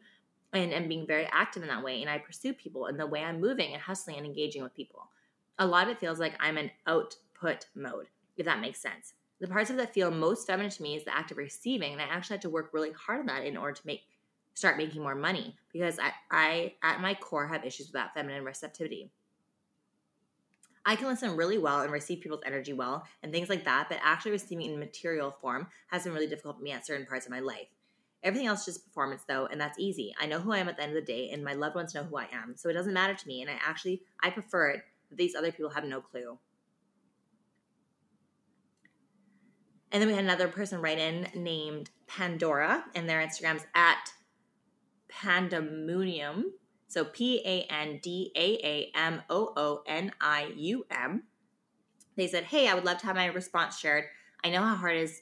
[0.52, 3.22] and am being very active in that way, and I pursue people, and the way
[3.22, 5.08] I'm moving and hustling and engaging with people,
[5.58, 9.14] a lot of it feels like I'm in output mode, if that makes sense.
[9.42, 12.00] The parts of that feel most feminine to me is the act of receiving, and
[12.00, 14.02] I actually had to work really hard on that in order to make
[14.54, 18.44] start making more money because I, I at my core have issues with that feminine
[18.44, 19.10] receptivity.
[20.86, 23.98] I can listen really well and receive people's energy well and things like that, but
[24.00, 27.32] actually receiving in material form has been really difficult for me at certain parts of
[27.32, 27.66] my life.
[28.22, 30.14] Everything else is just performance though, and that's easy.
[30.20, 31.96] I know who I am at the end of the day, and my loved ones
[31.96, 34.68] know who I am, so it doesn't matter to me, and I actually I prefer
[34.68, 36.38] it that these other people have no clue.
[39.92, 44.10] And then we had another person write in named Pandora, and their Instagram's at
[45.12, 46.44] Pandamoonium.
[46.88, 51.24] So P A N D A A M O O N I U M.
[52.16, 54.04] They said, Hey, I would love to have my response shared.
[54.42, 55.20] I know how hard it, is,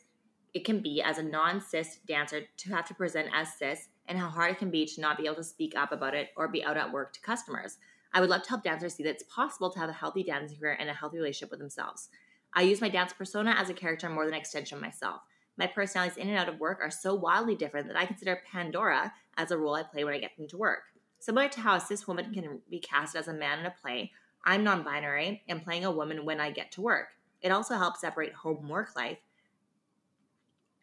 [0.55, 4.19] it can be as a non cis dancer to have to present as cis and
[4.19, 6.49] how hard it can be to not be able to speak up about it or
[6.49, 7.79] be out at work to customers.
[8.13, 10.59] I would love to help dancers see that it's possible to have a healthy dancing
[10.59, 12.09] career and a healthy relationship with themselves.
[12.55, 15.23] I use my dance persona as a character more than an extension of myself.
[15.57, 19.13] My personalities in and out of work are so wildly different that I consider Pandora
[19.37, 20.83] as a role I play when I get into work.
[21.19, 24.11] Similar to how a cis woman can be cast as a man in a play,
[24.45, 27.09] I'm non binary and playing a woman when I get to work.
[27.43, 29.19] It also helps separate home work life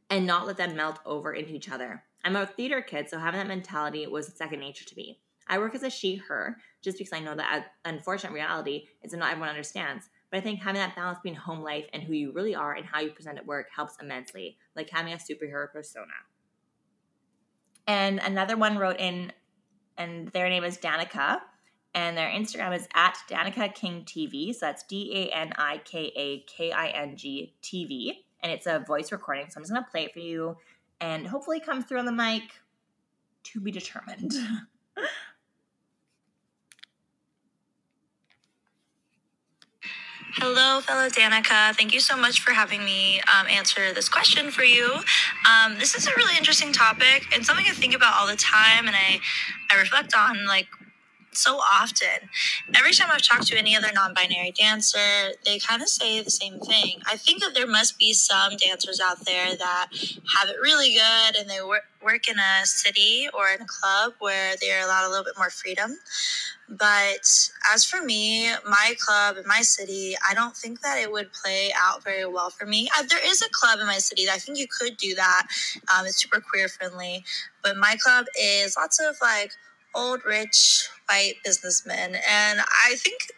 [0.09, 2.03] and not let them melt over into each other.
[2.23, 5.19] I'm a theater kid, so having that mentality was second nature to me.
[5.47, 9.11] I work as a she, her, just because I know that uh, unfortunate reality is
[9.11, 10.09] that not everyone understands.
[10.29, 12.85] But I think having that balance between home life and who you really are and
[12.85, 16.11] how you present at work helps immensely, like having a superhero persona.
[17.87, 19.31] And another one wrote in,
[19.97, 21.39] and their name is Danika,
[21.93, 24.53] and their Instagram is at Danika King TV.
[24.53, 28.11] So that's D A N I K A K I N G TV.
[28.43, 29.49] And it's a voice recording.
[29.49, 30.57] So I'm just going to play it for you
[30.99, 32.43] and hopefully comes through on the mic
[33.43, 34.33] to be determined.
[40.35, 41.75] Hello, fellow Danica.
[41.75, 44.99] Thank you so much for having me um, answer this question for you.
[45.49, 48.87] Um, this is a really interesting topic and something I think about all the time,
[48.87, 49.19] and I,
[49.71, 50.67] I reflect on like
[51.37, 52.29] so often.
[52.75, 56.31] Every time I've talked to any other non binary dancer, they kind of say the
[56.31, 57.01] same thing.
[57.05, 59.87] I think that there must be some dancers out there that
[60.35, 64.13] have it really good and they work, work in a city or in a club
[64.19, 65.97] where they're allowed a little bit more freedom.
[66.69, 71.31] But as for me, my club in my city, I don't think that it would
[71.31, 72.89] play out very well for me.
[73.09, 75.47] There is a club in my city that I think you could do that.
[75.95, 77.23] Um, it's super queer friendly.
[77.63, 79.51] But my club is lots of like
[79.95, 82.15] old, rich, white businessmen.
[82.15, 83.31] And I think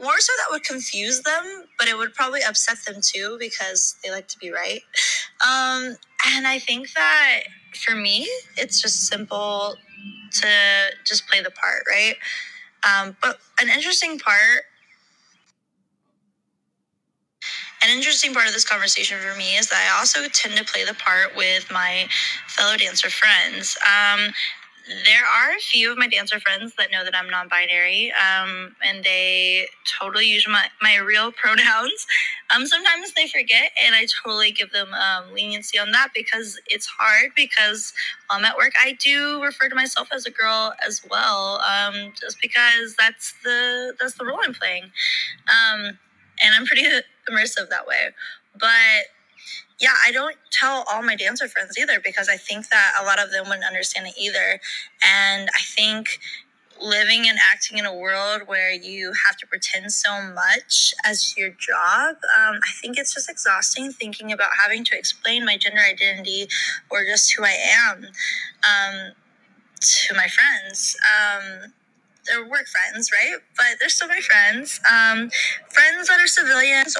[0.00, 4.10] more so that would confuse them, but it would probably upset them too because they
[4.10, 4.82] like to be right.
[5.40, 5.96] Um,
[6.34, 7.40] and I think that
[7.84, 9.76] for me, it's just simple
[10.32, 10.48] to
[11.04, 12.16] just play the part, right?
[12.84, 14.64] Um, but an interesting part,
[17.82, 20.84] an interesting part of this conversation for me is that I also tend to play
[20.84, 22.08] the part with my
[22.48, 23.76] fellow dancer friends.
[23.84, 24.32] Um,
[24.86, 28.76] there are a few of my dancer friends that know that I'm non binary, um,
[28.82, 29.66] and they
[30.00, 32.06] totally use my, my real pronouns.
[32.54, 36.86] Um, sometimes they forget, and I totally give them um, leniency on that because it's
[36.86, 37.32] hard.
[37.34, 37.94] Because
[38.30, 42.38] um, at work, I do refer to myself as a girl as well, um, just
[42.42, 44.84] because that's the that's the role I'm playing,
[45.48, 45.98] um,
[46.42, 46.84] and I'm pretty
[47.30, 48.10] immersive that way.
[48.58, 49.06] But
[49.80, 53.22] yeah, I don't tell all my dancer friends either because I think that a lot
[53.22, 54.60] of them wouldn't understand it either.
[55.04, 56.20] And I think
[56.80, 61.50] living and acting in a world where you have to pretend so much as your
[61.50, 66.48] job, um, I think it's just exhausting thinking about having to explain my gender identity
[66.90, 67.56] or just who I
[67.90, 68.06] am
[68.68, 69.12] um,
[69.80, 70.96] to my friends.
[71.04, 71.72] Um,
[72.26, 73.36] they're work friends, right?
[73.56, 74.80] But they're still my friends.
[74.90, 75.30] Um,
[75.70, 76.96] friends that are civilians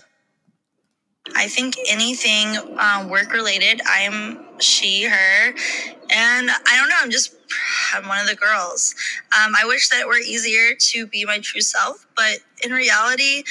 [1.35, 6.97] I think anything um, work related, I'm she, her, and I don't know.
[7.01, 7.35] I'm just
[7.95, 8.95] I'm one of the girls.
[9.37, 13.45] Um, I wish that it were easier to be my true self, but in reality,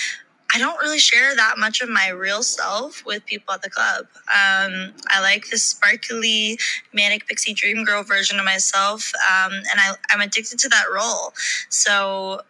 [0.53, 4.05] I don't really share that much of my real self with people at the club.
[4.27, 6.59] Um, I like this sparkly,
[6.93, 11.33] manic pixie dream girl version of myself, um, and I, I'm addicted to that role.
[11.69, 12.41] So,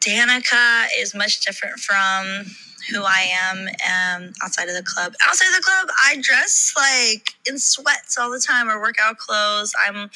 [0.00, 2.46] Danika is much different from
[2.90, 5.14] who I am um, outside of the club.
[5.26, 9.74] Outside of the club, I dress like in sweats all the time or workout clothes.
[9.86, 10.10] I'm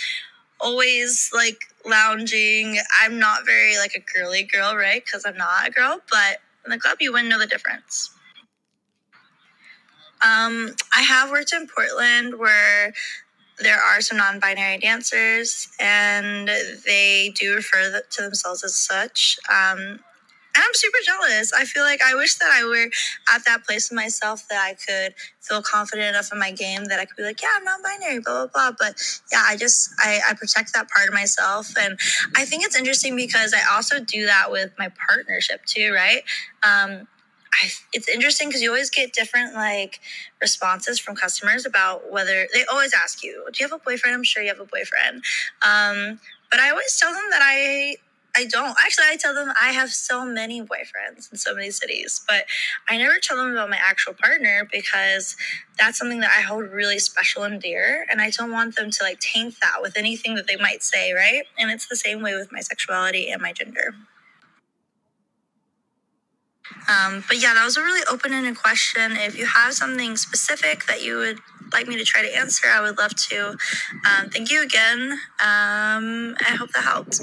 [0.60, 2.78] always like lounging.
[3.02, 5.04] I'm not very like a girly girl, right?
[5.04, 8.10] Because I'm not a girl, but in the club, you wouldn't know the difference.
[10.24, 12.92] Um, I have worked in Portland where
[13.58, 16.48] there are some non-binary dancers, and
[16.86, 19.38] they do refer to themselves as such.
[19.50, 20.00] Um,
[20.54, 21.52] and I'm super jealous.
[21.52, 22.90] I feel like I wish that I were
[23.34, 27.00] at that place in myself that I could feel confident enough in my game that
[27.00, 28.76] I could be like, yeah, I'm non-binary, blah blah blah.
[28.78, 31.98] But yeah, I just I, I protect that part of myself, and
[32.36, 36.22] I think it's interesting because I also do that with my partnership too, right?
[36.62, 37.08] Um,
[37.54, 40.00] I, it's interesting because you always get different like
[40.40, 44.24] responses from customers about whether they always ask you, "Do you have a boyfriend?" I'm
[44.24, 45.22] sure you have a boyfriend,
[45.62, 47.96] um, but I always tell them that I
[48.34, 48.74] I don't.
[48.82, 52.46] Actually, I tell them I have so many boyfriends in so many cities, but
[52.88, 55.36] I never tell them about my actual partner because
[55.78, 58.06] that's something that I hold really special and dear.
[58.10, 61.12] And I don't want them to like taint that with anything that they might say,
[61.12, 61.42] right?
[61.58, 63.94] And it's the same way with my sexuality and my gender.
[66.88, 69.12] Um, but yeah, that was a really open ended question.
[69.12, 71.38] If you have something specific that you would
[71.72, 73.56] like me to try to answer, I would love to.
[74.06, 75.12] Um, thank you again.
[75.40, 77.20] Um, I hope that helped.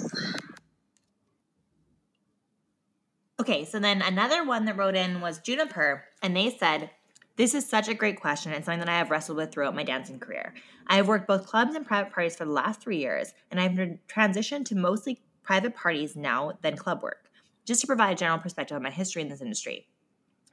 [3.40, 6.90] Okay, so then another one that wrote in was Juniper, and they said,
[7.38, 9.84] This is such a great question and something that I have wrestled with throughout my
[9.84, 10.54] dancing career.
[10.88, 13.80] I have worked both clubs and private parties for the last three years, and I've
[14.14, 17.32] transitioned to mostly private parties now than club work,
[17.64, 19.88] just to provide a general perspective on my history in this industry.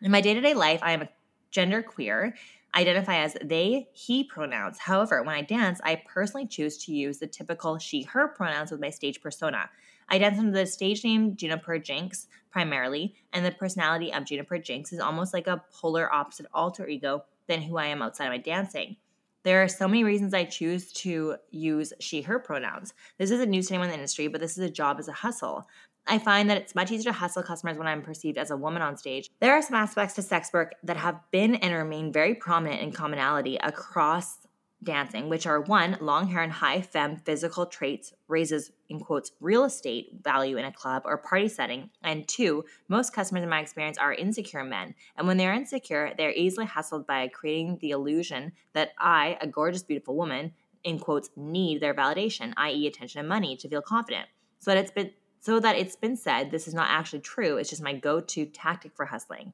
[0.01, 1.09] In my day to day life, I am a
[1.51, 2.37] gender queer,
[2.73, 4.79] identify as they, he pronouns.
[4.79, 8.81] However, when I dance, I personally choose to use the typical she, her pronouns with
[8.81, 9.71] my stage persona.
[10.09, 14.91] I dance under the stage name Juniper Jinx primarily, and the personality of Juniper Jinx
[14.91, 18.39] is almost like a polar opposite alter ego than who I am outside of my
[18.39, 18.97] dancing.
[19.43, 22.95] There are so many reasons I choose to use she, her pronouns.
[23.19, 25.13] This isn't news to anyone in the industry, but this is a job as a
[25.13, 25.69] hustle.
[26.07, 28.81] I find that it's much easier to hustle customers when I'm perceived as a woman
[28.81, 29.29] on stage.
[29.41, 32.91] There are some aspects to sex work that have been and remain very prominent in
[32.91, 34.46] commonality across
[34.83, 39.65] dancing, which are one, long hair and high femme physical traits raises, in quotes, real
[39.65, 41.91] estate value in a club or party setting.
[42.03, 44.95] And two, most customers in my experience are insecure men.
[45.17, 49.83] And when they're insecure, they're easily hustled by creating the illusion that I, a gorgeous,
[49.83, 50.53] beautiful woman,
[50.85, 54.29] in quotes, need their validation, i.e., attention and money, to feel confident.
[54.61, 55.11] So that it's been
[55.41, 57.57] so that it's been said this is not actually true.
[57.57, 59.53] It's just my go-to tactic for hustling.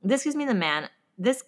[0.00, 1.42] This gives me the man this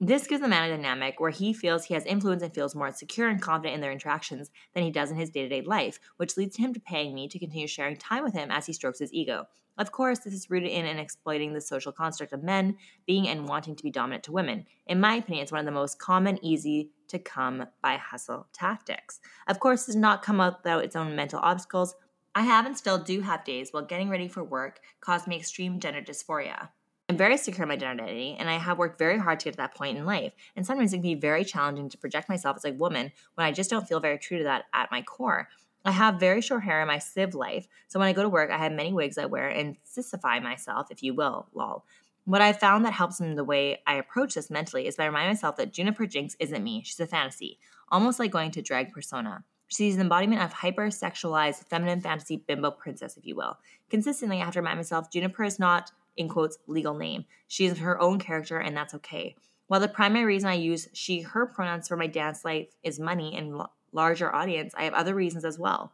[0.00, 2.92] this gives the man a dynamic where he feels he has influence and feels more
[2.92, 5.98] secure and confident in their interactions than he does in his day to day life,
[6.18, 9.00] which leads him to paying me to continue sharing time with him as he strokes
[9.00, 9.46] his ego.
[9.76, 13.48] Of course, this is rooted in and exploiting the social construct of men being and
[13.48, 14.66] wanting to be dominant to women.
[14.86, 19.20] In my opinion, it's one of the most common, easy to come by hustle tactics.
[19.46, 21.94] Of course, this does not come out without its own mental obstacles.
[22.34, 25.80] I have and still do have days while getting ready for work cause me extreme
[25.80, 26.68] gender dysphoria.
[27.08, 29.56] I'm very secure in my identity, and I have worked very hard to get to
[29.58, 30.34] that point in life.
[30.54, 33.52] And sometimes it can be very challenging to project myself as a woman when I
[33.52, 35.48] just don't feel very true to that at my core.
[35.86, 38.50] I have very short hair in my civ life, so when I go to work,
[38.50, 41.86] I have many wigs I wear and sissify myself, if you will, lol.
[42.26, 45.30] What I've found that helps in the way I approach this mentally is by reminding
[45.30, 46.82] myself that Juniper Jinx isn't me.
[46.84, 47.58] She's a fantasy,
[47.90, 49.44] almost like going to drag persona.
[49.68, 53.56] She's an embodiment of hyper-sexualized feminine fantasy bimbo princess, if you will.
[53.88, 57.24] Consistently, I have to remind myself Juniper is not in quotes, legal name.
[57.46, 59.36] She is her own character, and that's okay.
[59.68, 63.36] While the primary reason I use she, her pronouns for my dance life is money
[63.36, 65.92] and l- larger audience, I have other reasons as well.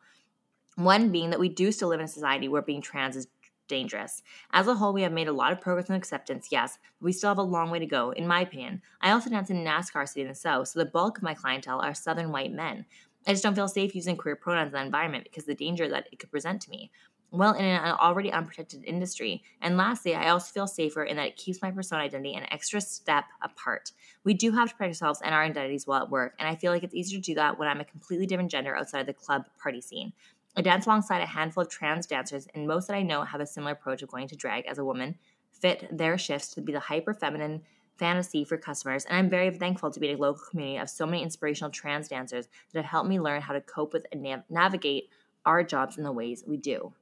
[0.76, 3.28] One being that we do still live in a society where being trans is
[3.68, 4.22] dangerous.
[4.52, 7.12] As a whole, we have made a lot of progress in acceptance, yes, but we
[7.12, 8.82] still have a long way to go, in my opinion.
[9.00, 11.80] I also dance in NASCAR City in the South, so the bulk of my clientele
[11.80, 12.86] are Southern white men.
[13.26, 16.08] I just don't feel safe using queer pronouns in that environment because the danger that
[16.12, 16.90] it could present to me
[17.34, 19.42] well in an uh, already unprotected industry.
[19.60, 22.80] And lastly, I also feel safer in that it keeps my persona identity an extra
[22.80, 23.92] step apart.
[24.24, 26.72] We do have to protect ourselves and our identities while at work, and I feel
[26.72, 29.14] like it's easier to do that when I'm a completely different gender outside of the
[29.14, 30.12] club party scene.
[30.56, 33.46] I dance alongside a handful of trans dancers, and most that I know have a
[33.46, 35.16] similar approach of going to drag as a woman,
[35.50, 37.62] fit their shifts to be the hyper feminine
[37.96, 41.06] fantasy for customers, and I'm very thankful to be in a local community of so
[41.06, 44.44] many inspirational trans dancers that have helped me learn how to cope with and nav-
[44.48, 45.10] navigate
[45.44, 46.92] our jobs in the ways we do.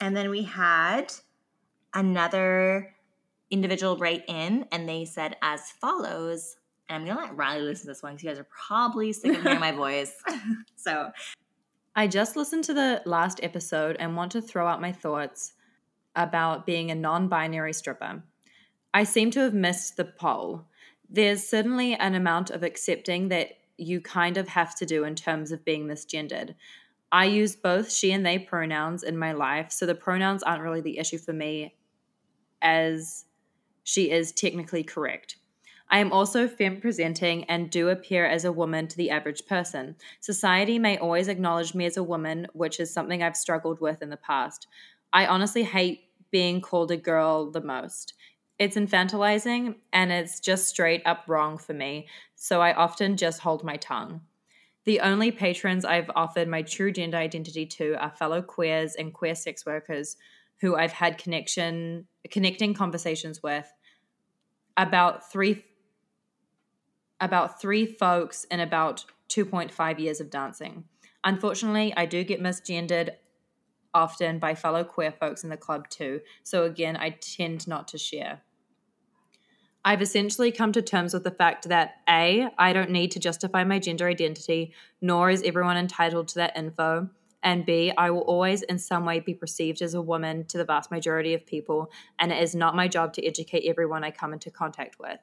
[0.00, 1.12] And then we had
[1.94, 2.94] another
[3.50, 6.56] individual write in, and they said as follows.
[6.88, 9.36] And I'm gonna let Riley listen to this one because you guys are probably sick
[9.36, 10.14] of hearing my voice.
[10.76, 11.10] so
[11.94, 15.54] I just listened to the last episode and want to throw out my thoughts
[16.16, 18.22] about being a non binary stripper.
[18.92, 20.66] I seem to have missed the poll.
[21.08, 25.52] There's certainly an amount of accepting that you kind of have to do in terms
[25.52, 26.54] of being misgendered.
[27.12, 30.80] I use both she and they pronouns in my life, so the pronouns aren't really
[30.80, 31.74] the issue for me
[32.62, 33.24] as
[33.82, 35.36] she is technically correct.
[35.88, 39.96] I am also femme presenting and do appear as a woman to the average person.
[40.20, 44.10] Society may always acknowledge me as a woman, which is something I've struggled with in
[44.10, 44.68] the past.
[45.12, 48.14] I honestly hate being called a girl the most.
[48.60, 52.06] It's infantilizing and it's just straight up wrong for me,
[52.36, 54.20] so I often just hold my tongue.
[54.84, 59.34] The only patrons I've offered my true gender identity to are fellow queers and queer
[59.34, 60.16] sex workers
[60.60, 63.70] who I've had connection connecting conversations with
[64.76, 65.64] about three
[67.20, 70.84] about three folks in about 2.5 years of dancing.
[71.22, 73.10] Unfortunately, I do get misgendered
[73.92, 77.98] often by fellow queer folks in the club too, so again, I tend not to
[77.98, 78.40] share.
[79.84, 83.64] I've essentially come to terms with the fact that A, I don't need to justify
[83.64, 87.08] my gender identity, nor is everyone entitled to that info.
[87.42, 90.66] And B, I will always in some way be perceived as a woman to the
[90.66, 94.34] vast majority of people, and it is not my job to educate everyone I come
[94.34, 95.18] into contact with.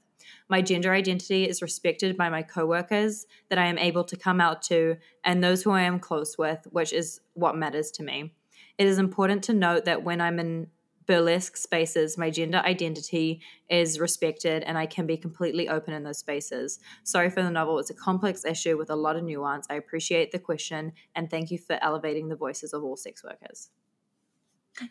[0.49, 4.64] My gender identity is respected by my coworkers that I am able to come out
[4.64, 8.34] to and those who I am close with, which is what matters to me.
[8.80, 10.68] It is important to note that when I'm in
[11.08, 16.20] burlesque spaces, my gender identity is respected and I can be completely open in those
[16.20, 16.80] spaces.
[17.03, 17.80] Sorry for the novel.
[17.80, 19.66] It's a complex issue with a lot of nuance.
[19.70, 23.70] I appreciate the question and thank you for elevating the voices of all sex workers.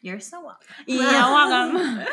[0.02, 0.66] You're so welcome.
[0.86, 2.06] You're welcome.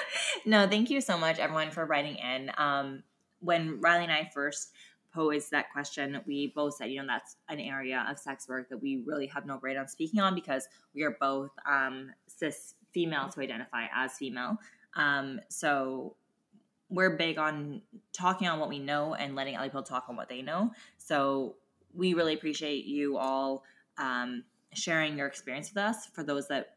[0.46, 2.52] no, thank you so much, everyone, for writing in.
[2.58, 3.04] Um,
[3.40, 4.72] when Riley and I first
[5.14, 8.82] posed that question, we both said, you know, that's an area of sex work that
[8.82, 13.36] we really have no right on speaking on because we are both um, cis females
[13.36, 14.58] to identify as female.
[14.96, 16.16] Um, so
[16.90, 17.82] we're big on
[18.12, 20.72] talking on what we know and letting other people talk on what they know.
[20.98, 21.56] So
[21.94, 23.64] we really appreciate you all
[23.98, 26.08] um, sharing your experience with us.
[26.14, 26.76] For those that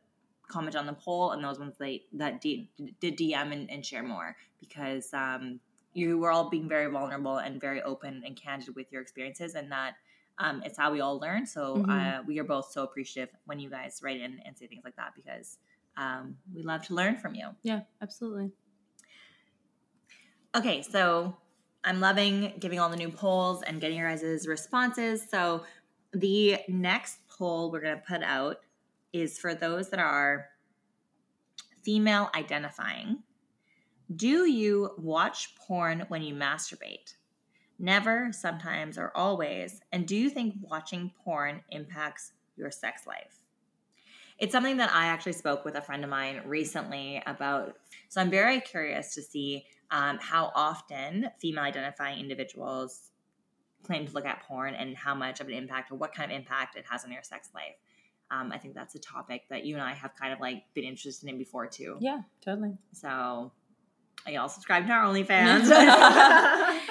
[0.49, 2.69] comment on the poll and those ones that that did
[3.01, 5.61] DM and, and, share more, because um,
[5.93, 9.71] you were all being very vulnerable and very open and candid with your experiences, and
[9.73, 9.95] that
[10.39, 11.47] um, it's how we all learn.
[11.47, 11.91] So mm-hmm.
[11.91, 14.97] uh, we are both so appreciative when you guys write in and say things like
[14.97, 15.59] that because
[15.97, 17.49] um, we love to learn from you.
[17.63, 18.51] Yeah, absolutely.
[20.55, 21.37] Okay, so
[21.85, 25.27] I'm loving giving all the new polls and getting your guys' responses.
[25.31, 25.65] So
[26.13, 28.59] the next poll we're going to put out
[29.13, 30.47] is for those that are
[31.83, 33.23] female identifying.
[34.15, 37.15] Do you watch porn when you masturbate?
[37.79, 39.81] Never, sometimes, or always.
[39.93, 43.46] And do you think watching porn impacts your sex life?
[44.39, 47.76] It's something that I actually spoke with a friend of mine recently about.
[48.09, 53.11] So I'm very curious to see um, how often female identifying individuals
[53.82, 56.37] claim to look at porn and how much of an impact or what kind of
[56.37, 57.76] impact it has on their sex life.
[58.30, 60.84] Um, I think that's a topic that you and I have kind of like been
[60.84, 61.97] interested in before too.
[62.01, 62.76] Yeah, totally.
[62.93, 63.53] So
[64.26, 65.70] y'all subscribe to our OnlyFans.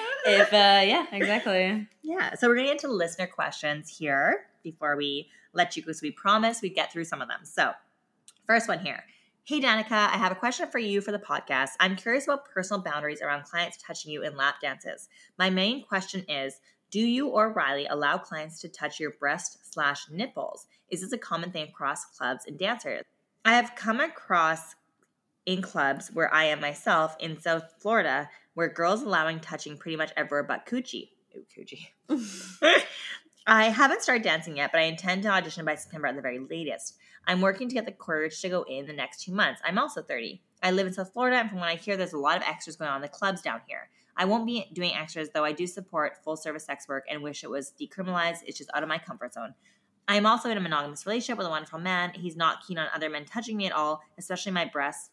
[0.26, 1.86] if uh, yeah, exactly.
[2.02, 2.34] Yeah.
[2.34, 5.92] So we're gonna get into listener questions here before we let you go.
[5.92, 7.40] So we promise we get through some of them.
[7.44, 7.72] So
[8.46, 9.04] first one here.
[9.44, 11.70] Hey Danika, I have a question for you for the podcast.
[11.78, 15.08] I'm curious about personal boundaries around clients touching you in lap dances.
[15.38, 16.60] My main question is
[16.90, 20.66] do you or Riley allow clients to touch your breast slash nipples?
[20.90, 23.02] Is this a common thing across clubs and dancers?
[23.44, 24.74] I have come across
[25.46, 30.10] in clubs where I am myself in South Florida, where girls allowing touching pretty much
[30.16, 31.10] everywhere but coochie.
[31.36, 31.88] Ooh, coochie.
[33.46, 36.38] I haven't started dancing yet, but I intend to audition by September at the very
[36.38, 36.96] latest.
[37.26, 39.60] I'm working to get the courage to go in the next two months.
[39.62, 40.42] I'm also 30.
[40.62, 42.76] I live in South Florida, and from what I hear, there's a lot of extras
[42.76, 43.90] going on in the clubs down here.
[44.16, 47.44] I won't be doing extras, though I do support full service sex work and wish
[47.44, 48.38] it was decriminalized.
[48.46, 49.52] It's just out of my comfort zone.
[50.08, 52.12] I am also in a monogamous relationship with a wonderful man.
[52.14, 55.10] He's not keen on other men touching me at all, especially my breasts,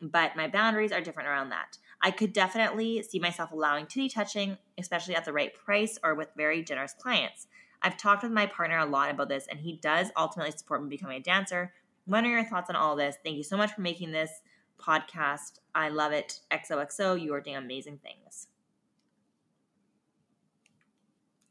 [0.00, 1.78] but my boundaries are different around that.
[2.02, 6.28] I could definitely see myself allowing titty touching, especially at the right price or with
[6.36, 7.46] very generous clients.
[7.82, 10.88] I've talked with my partner a lot about this, and he does ultimately support me
[10.88, 11.72] becoming a dancer.
[12.04, 13.16] What are your thoughts on all this?
[13.24, 14.30] Thank you so much for making this
[14.78, 15.60] podcast.
[15.74, 16.40] I love it.
[16.50, 18.48] XOXO, you are doing amazing things.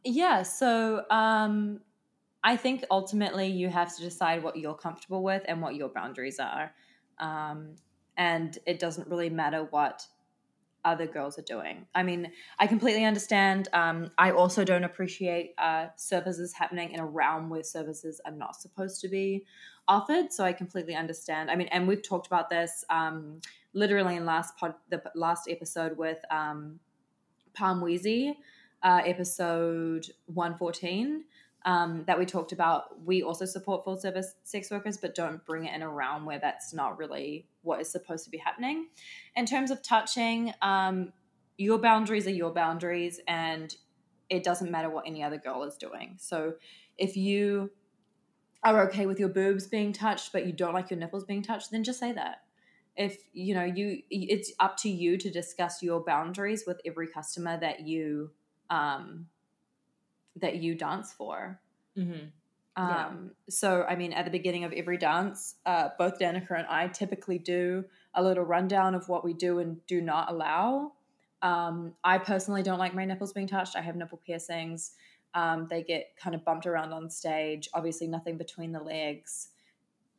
[0.03, 1.81] Yeah, so um,
[2.43, 6.39] I think ultimately you have to decide what you're comfortable with and what your boundaries
[6.39, 6.71] are.
[7.17, 7.75] Um,
[8.15, 10.05] and it doesn't really matter what
[10.85, 11.87] other girls are doing.
[11.93, 13.67] I mean, I completely understand.
[13.73, 18.55] Um, I also don't appreciate uh, services happening in a realm where services are not
[18.55, 19.45] supposed to be
[19.87, 20.31] offered.
[20.31, 21.51] So I completely understand.
[21.51, 23.41] I mean, and we've talked about this um,
[23.73, 26.79] literally in last pod, the last episode with um,
[27.53, 28.35] Palm Weezy,
[28.83, 31.25] uh, episode one fourteen
[31.65, 35.65] um, that we talked about, we also support full service sex workers, but don't bring
[35.65, 38.87] it in a realm where that's not really what is supposed to be happening.
[39.35, 41.11] In terms of touching, um,
[41.57, 43.75] your boundaries are your boundaries, and
[44.29, 46.17] it doesn't matter what any other girl is doing.
[46.19, 46.53] So
[46.97, 47.71] if you
[48.63, 51.71] are okay with your boobs being touched, but you don't like your nipples being touched,
[51.71, 52.43] then just say that.
[52.95, 57.59] If you know you, it's up to you to discuss your boundaries with every customer
[57.59, 58.31] that you
[58.69, 59.27] um,
[60.37, 61.59] that you dance for.
[61.97, 62.27] Mm-hmm.
[62.77, 63.07] Yeah.
[63.07, 66.87] Um, so, I mean, at the beginning of every dance, uh, both Danika and I
[66.87, 70.91] typically do a little rundown of what we do and do not allow.
[71.41, 73.75] Um, I personally don't like my nipples being touched.
[73.75, 74.91] I have nipple piercings.
[75.33, 77.69] Um, they get kind of bumped around on stage.
[77.73, 79.49] Obviously, nothing between the legs.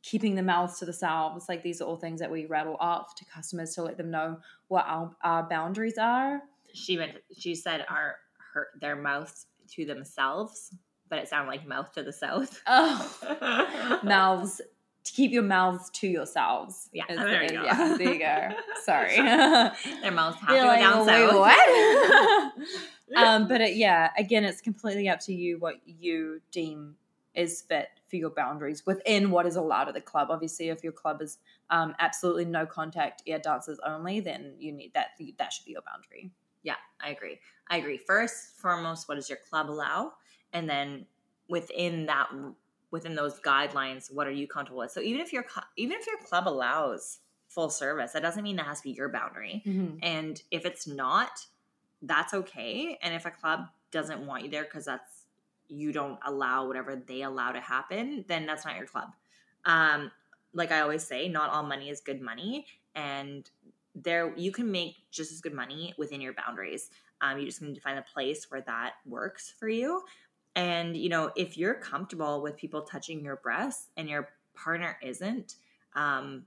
[0.03, 1.49] Keeping the mouths to themselves.
[1.49, 4.39] Like these are all things that we rattle off to customers to let them know
[4.67, 6.41] what our, our boundaries are.
[6.73, 7.13] She went.
[7.37, 8.15] She said, "Our
[8.53, 10.75] her their mouths to themselves,"
[11.09, 12.61] but it sounded like mouth to the south.
[12.67, 14.61] Oh, mouths
[15.03, 16.89] to keep your mouths to yourselves.
[16.91, 17.63] Yeah, is- there you go.
[17.63, 18.49] Yeah, there you go.
[18.83, 19.15] Sorry.
[19.15, 22.55] Their mouths have to You're go like, down "Wait, south.
[23.15, 23.23] what?
[23.25, 26.95] um, but it, yeah, again, it's completely up to you what you deem
[27.33, 30.27] is fit for your boundaries within what is allowed at the club.
[30.31, 31.37] Obviously, if your club is
[31.69, 35.11] um, absolutely no contact air dancers only, then you need that.
[35.37, 36.31] That should be your boundary.
[36.67, 37.39] Yeah, I agree.
[37.69, 37.97] I agree.
[37.97, 40.11] First, foremost, what does your club allow?
[40.51, 41.05] And then
[41.47, 42.27] within that,
[42.91, 44.91] within those guidelines, what are you comfortable with?
[44.91, 45.45] So even if your
[45.77, 49.07] even if your club allows full service, that doesn't mean that has to be your
[49.07, 49.61] boundary.
[50.03, 51.45] And if it's not,
[52.01, 52.99] that's okay.
[53.01, 55.23] And if a club doesn't want you there because that's
[55.69, 59.13] you don't allow whatever they allow to happen, then that's not your club.
[59.63, 60.11] Um,
[60.53, 63.49] like I always say, not all money is good money, and
[64.03, 66.89] there you can make just as good money within your boundaries.
[67.21, 70.03] Um, you just need to find a place where that works for you.
[70.55, 75.55] And you know, if you're comfortable with people touching your breasts and your partner isn't,
[75.95, 76.45] um,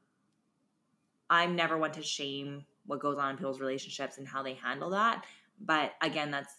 [1.28, 4.90] I'm never one to shame what goes on in people's relationships and how they handle
[4.90, 5.24] that.
[5.60, 6.54] But again, that's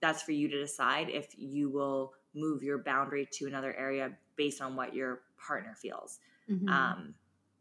[0.00, 4.60] that's for you to decide if you will move your boundary to another area based
[4.60, 6.20] on what your partner feels.
[6.50, 6.68] Mhm.
[6.68, 7.14] Um,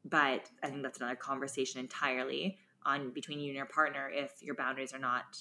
[0.06, 4.10] but I think that's another conversation entirely on between you and your partner.
[4.14, 5.38] If your boundaries are not,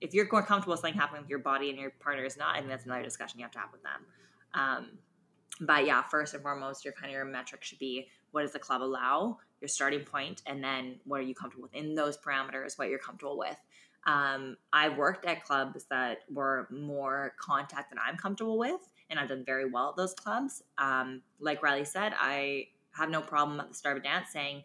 [0.00, 2.58] if you're more comfortable with something happening with your body and your partner is not,
[2.58, 4.04] and that's another discussion you have to have with them.
[4.54, 4.98] Um,
[5.60, 8.58] but yeah, first and foremost, your kind of your metric should be what does the
[8.58, 12.76] club allow, your starting point, and then what are you comfortable with in those parameters,
[12.76, 13.56] what you're comfortable with.
[14.06, 19.28] Um, I've worked at clubs that were more contact than I'm comfortable with, and I've
[19.28, 20.62] done very well at those clubs.
[20.76, 24.64] Um, like Riley said, I have no problem at the start of a dance saying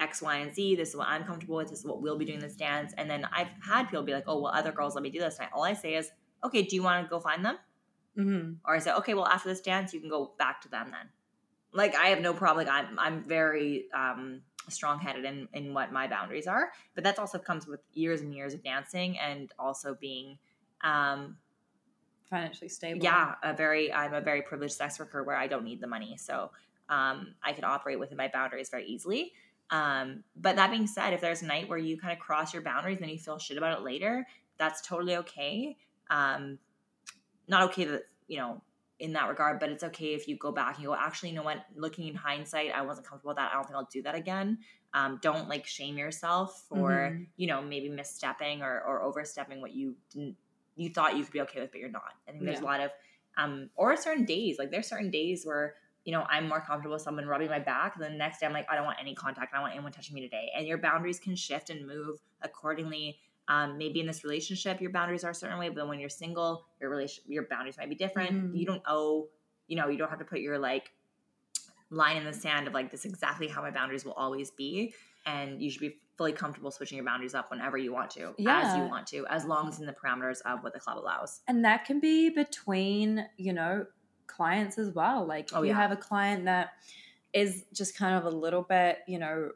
[0.00, 0.76] X, Y, and Z.
[0.76, 1.70] This is what I'm comfortable with.
[1.70, 2.92] This is what we'll be doing this dance.
[2.96, 5.38] And then I've had people be like, "Oh, well, other girls let me do this."
[5.38, 6.10] And I, all I say is,
[6.44, 7.58] "Okay, do you want to go find them?"
[8.16, 8.56] Mhm.
[8.64, 11.08] Or I say, "Okay, well, after this dance, you can go back to them then."
[11.72, 12.66] Like I have no problem.
[12.66, 16.72] Like I'm, I'm very um, strong headed in in what my boundaries are.
[16.94, 20.38] But that also comes with years and years of dancing and also being
[20.82, 21.36] um,
[22.28, 23.04] Financially stable.
[23.04, 26.16] yeah a very i'm a very privileged sex worker where i don't need the money
[26.16, 26.50] so
[26.88, 29.32] um, i can operate within my boundaries very easily
[29.70, 32.62] um, but that being said if there's a night where you kind of cross your
[32.62, 34.26] boundaries and you feel shit about it later
[34.58, 35.76] that's totally okay.
[36.08, 36.58] Um,
[37.48, 38.62] not okay that you know
[38.98, 41.34] in that regard but it's okay if you go back and you go actually you
[41.34, 41.64] know what?
[41.76, 43.50] Looking in hindsight i wasn't comfortable with that.
[43.52, 44.58] I don't think i'll do that again.
[44.94, 47.26] Um, don't like shame yourself for Mhm.
[47.36, 50.36] you know maybe misstepping or, or overstepping what you didn't
[50.76, 52.14] you thought you could be okay with but you're not.
[52.26, 52.90] I think there's a lot of
[53.36, 55.74] um or certain days like there's certain days where
[56.06, 58.66] you know i'm more comfortable with someone rubbing my back the next day i'm like
[58.70, 59.52] i don't want any contact.
[59.52, 60.50] I don't want anyone touching me today.
[60.56, 63.18] And your boundaries can shift and move accordingly.
[63.48, 66.08] Um, maybe in this relationship your boundaries are a certain way but then when you're
[66.08, 68.30] single your relation your boundaries might be different.
[68.32, 68.58] Mhm.
[68.58, 69.28] you don't owe
[69.68, 70.92] you know you don't have to put your like
[71.90, 74.92] line in the sand of like this is exactly how my boundaries will always be
[75.24, 78.74] and you should be fully comfortable switching your boundaries up whenever you want to as
[78.76, 81.42] you want to as long as in the parameters of what the club allows.
[81.46, 83.84] And that can be between, you know,
[84.26, 85.26] clients as well.
[85.26, 85.74] Like Oh, you yeah.
[85.74, 86.70] have a client that
[87.32, 89.52] is just kind of a little bit, you know,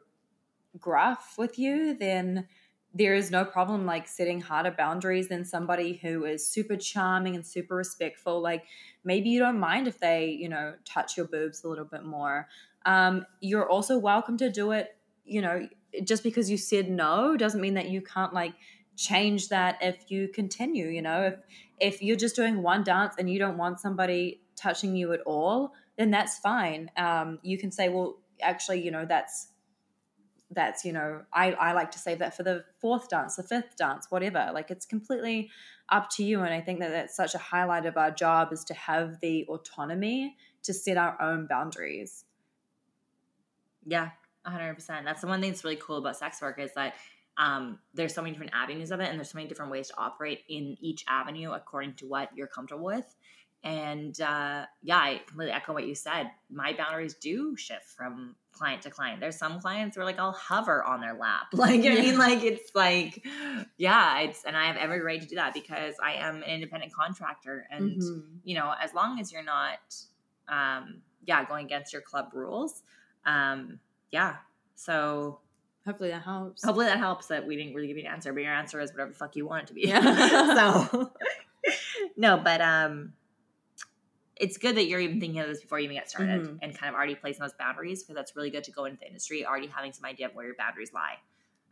[0.79, 2.47] gruff with you, then
[2.93, 7.45] there is no problem like setting harder boundaries than somebody who is super charming and
[7.45, 8.41] super respectful.
[8.41, 8.65] Like
[9.03, 12.49] maybe you don't mind if they, you know, touch your boobs a little bit more.
[12.85, 15.69] Um, you're also welcome to do it, you know,
[16.03, 18.53] just because you said no doesn't mean that you can't like
[18.97, 21.35] change that if you continue, you know, if
[21.79, 25.73] if you're just doing one dance and you don't want somebody touching you at all,
[25.97, 26.91] then that's fine.
[26.97, 29.49] Um, you can say, well, actually, you know, that's
[30.51, 33.77] that's you know, I I like to save that for the fourth dance, the fifth
[33.77, 34.51] dance, whatever.
[34.53, 35.49] Like it's completely
[35.89, 38.63] up to you, and I think that that's such a highlight of our job is
[38.65, 42.25] to have the autonomy to set our own boundaries.
[43.85, 44.09] Yeah,
[44.45, 45.03] 100%.
[45.03, 46.93] That's the one thing that's really cool about sex work is that
[47.37, 49.97] um, there's so many different avenues of it, and there's so many different ways to
[49.97, 53.15] operate in each avenue according to what you're comfortable with.
[53.63, 56.31] And uh, yeah, I completely echo what you said.
[56.49, 59.19] My boundaries do shift from client to client.
[59.19, 61.47] There's some clients where like I'll hover on their lap.
[61.53, 63.25] Like, I mean, like it's like,
[63.77, 66.91] yeah, it's, and I have every right to do that because I am an independent
[66.93, 67.67] contractor.
[67.69, 68.23] And, Mhm.
[68.43, 69.95] you know, as long as you're not,
[70.49, 72.81] um, yeah, going against your club rules,
[73.25, 73.79] um,
[74.11, 74.37] yeah.
[74.75, 75.39] So
[75.85, 76.63] Hopefully that helps.
[76.63, 78.91] hopefully that helps that we didn't really give you an answer, but your answer is
[78.91, 79.81] whatever the fuck you want it to be.
[79.87, 80.55] Yeah.
[80.89, 81.11] so
[82.17, 83.13] no, but um,
[84.41, 86.59] it's good that you're even thinking of this before you even get started Mhm.
[86.61, 89.07] and kind of already placing those boundaries because that's really good to go into the
[89.07, 91.19] industry already having some idea of where your boundaries lie.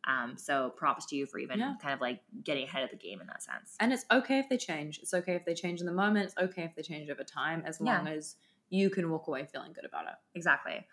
[0.06, 1.76] Um, so props to you for even Yeah.
[1.82, 3.76] kind of like getting ahead of the game in that sense.
[3.80, 5.00] And it's okay if they change.
[5.00, 6.26] It's okay if they change in the moment.
[6.26, 7.98] It's okay if they change over time, as Yeah.
[7.98, 8.36] long as
[8.70, 10.16] you can walk away feeling good about it.
[10.36, 10.88] Exactly.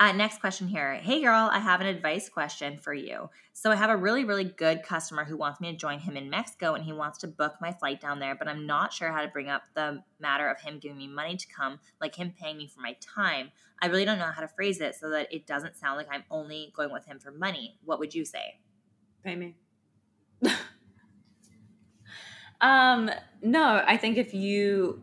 [0.00, 0.94] Uh, next question here.
[0.94, 3.30] Hey girl, I have an advice question for you.
[3.52, 6.30] So I have a really, really good customer who wants me to join him in
[6.30, 9.22] Mexico and he wants to book my flight down there, but I'm not sure how
[9.22, 12.58] to bring up the matter of him giving me money to come, like him paying
[12.58, 13.50] me for my time.
[13.82, 16.22] I really don't know how to phrase it so that it doesn't sound like I'm
[16.30, 17.76] only going with him for money.
[17.84, 18.60] What would you say?
[19.24, 19.56] Pay me.
[22.60, 23.10] um,
[23.42, 25.02] no, I think if you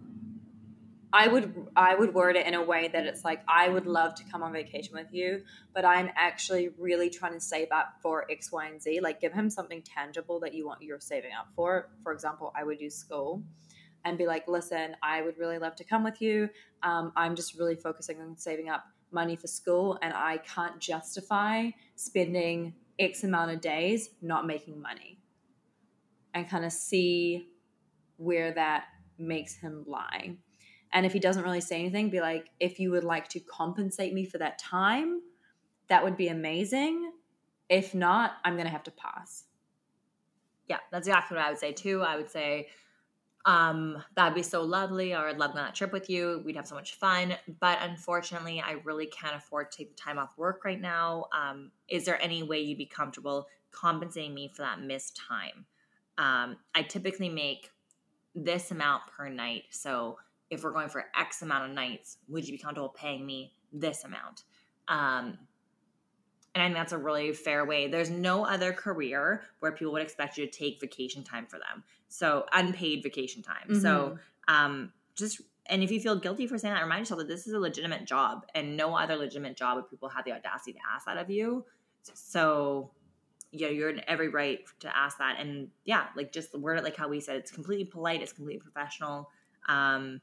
[1.15, 4.15] I would I would word it in a way that it's like I would love
[4.15, 5.43] to come on vacation with you,
[5.73, 8.99] but I'm actually really trying to save up for X, Y, and Z.
[8.99, 11.87] Like give him something tangible that you want you're saving up for.
[12.03, 13.41] For example, I would use school
[14.03, 16.49] and be like, listen, I would really love to come with you.
[16.83, 21.69] Um, I'm just really focusing on saving up money for school and I can't justify
[21.95, 25.19] spending X amount of days not making money.
[26.33, 27.47] And kind of see
[28.17, 28.87] where that
[29.17, 30.35] makes him lie.
[30.95, 34.13] And if he doesn't really say anything, be like, if you would like to compensate
[34.13, 35.21] me for that time,
[35.89, 37.11] that would be amazing.
[37.67, 39.43] If not, I'm going to have to pass.
[40.69, 42.01] Yeah, that's exactly what I would say too.
[42.01, 42.69] I would say,
[43.45, 46.41] um, that'd be so lovely, or I'd love that trip with you.
[46.45, 47.35] We'd have so much fun.
[47.59, 51.25] But unfortunately, I really can't afford to take the time off work right now.
[51.37, 55.65] Um, is there any way you'd be comfortable compensating me for that missed time?
[56.17, 57.69] Um, I typically make
[58.33, 59.63] this amount per night.
[59.71, 60.17] So
[60.49, 64.03] if we're going for X amount of nights, would you be comfortable paying me this
[64.03, 64.43] amount?
[64.87, 65.39] Um,
[66.55, 67.87] and I think that's a really fair way.
[67.87, 71.83] There's no other career where people would expect you to take vacation time for them.
[72.07, 73.75] So unpaid vacation time.
[73.81, 74.17] So
[74.47, 77.53] um just and if you feel guilty for saying that, remind yourself that this is
[77.53, 81.05] a legitimate job and no other legitimate job would people have the audacity to ask
[81.07, 81.65] that of you.
[82.13, 82.91] So
[83.51, 85.37] yeah, you're in every right to ask that.
[85.39, 88.61] And yeah, like just word it like how we said, it's completely polite, it's completely
[88.61, 89.29] professional.
[89.67, 90.21] Um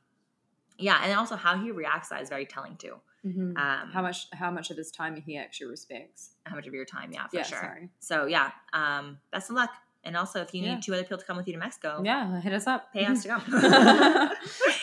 [0.82, 2.96] yeah, and also how he reacts to that is very telling too.
[3.24, 3.56] Mhm.
[3.56, 4.18] Um how much?
[4.32, 6.30] How much of his time he actually respects?
[6.44, 7.58] how much of your time, yeah, for yeah, sure.
[7.66, 7.84] sorry.
[8.00, 9.70] So yeah, um, best of luck.
[10.04, 10.74] And also, if you Yeah.
[10.74, 12.92] need two other people to come with you to Mexico, Yeah, hit us up.
[12.92, 13.44] pay us to come.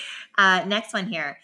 [0.38, 1.38] uh, next one here.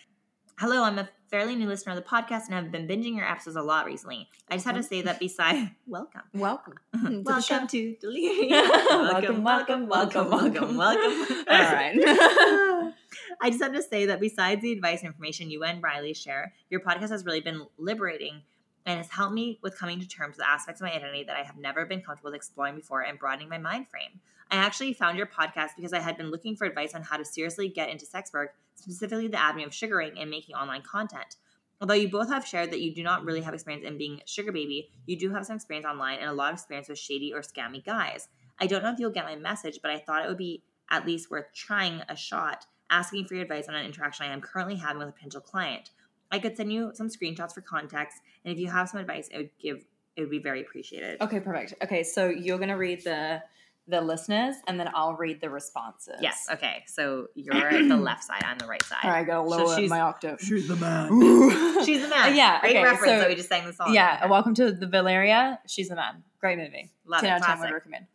[0.58, 3.58] Hello, I'm a fairly new listener of the podcast and have been binging your episodes
[3.58, 4.30] a lot recently.
[4.50, 6.76] I just had to say that beside welcome, welcome.
[6.94, 8.52] the welcome to Delirium.
[8.90, 11.46] welcome, welcome, welcome, welcome, welcome.
[11.50, 12.94] All right.
[13.42, 16.54] I just have to say that besides the advice and information you and Riley share,
[16.70, 18.44] your podcast has really been liberating
[18.86, 21.44] and has helped me with coming to terms with aspects of my identity that I
[21.44, 24.22] have never been comfortable with exploring before and broadening my mind frame.
[24.50, 27.26] I actually found your podcast because I had been looking for advice on how to
[27.26, 28.56] seriously get into sex work,
[28.86, 31.36] specifically the avenue of sugaring and making online content.
[31.82, 34.52] Although you both have shared that you do not really have experience in being sugar
[34.52, 37.42] baby, you do have some experience online and a lot of experience with shady or
[37.42, 38.30] scammy guys.
[38.60, 41.06] I don't know if you'll get my message, but I thought it would be at
[41.06, 44.76] least worth trying a shot asking for your advice on an interaction I am currently
[44.76, 45.90] having with a potential client.
[46.32, 49.38] I could send you some screenshots for context, and if you have some advice, it
[49.38, 51.20] would give it would be very appreciated.
[51.20, 51.74] Okay, perfect.
[51.84, 53.42] Okay, so you're gonna read the
[53.88, 56.16] the listeners, and then I'll read the responses.
[56.20, 56.48] Yes.
[56.52, 56.84] Okay.
[56.88, 58.42] So you're at the left side.
[58.44, 58.98] I'm the right side.
[59.04, 60.40] All right, I gotta So lower she's- my octave.
[60.42, 61.10] She's the man.
[61.86, 62.36] She's the man.
[62.36, 63.94] Yeah, Great okay, reference so- that we just sang the song.
[63.94, 64.30] Yeah, Okay.
[64.32, 65.60] welcome to the Valeria.
[65.68, 66.24] She's the man.
[66.40, 66.92] Great movie.
[67.06, 67.34] Love 10 it.
[67.34, 68.08] out of 10 would recommend.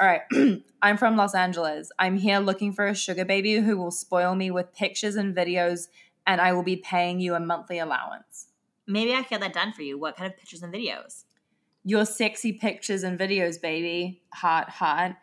[0.00, 0.22] All right.
[0.82, 1.90] I'm from Los Angeles.
[1.98, 5.88] I'm here looking for a sugar baby who will spoil me with pictures and videos,
[6.26, 8.46] and I will be paying you a monthly allowance.
[8.86, 9.98] Maybe I can get that done for you.
[9.98, 11.24] What kind of pictures and videos?
[11.88, 14.20] Your sexy pictures and videos, baby.
[14.34, 15.16] Heart, heart.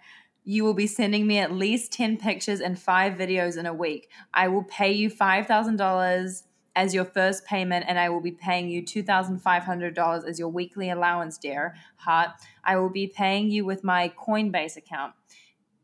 [0.43, 4.09] You will be sending me at least 10 pictures and five videos in a week.
[4.33, 6.43] I will pay you $5,000
[6.75, 11.37] as your first payment, and I will be paying you $2,500 as your weekly allowance,
[11.37, 11.75] dear.
[11.97, 12.29] Heart.
[12.63, 15.13] I will be paying you with my Coinbase account.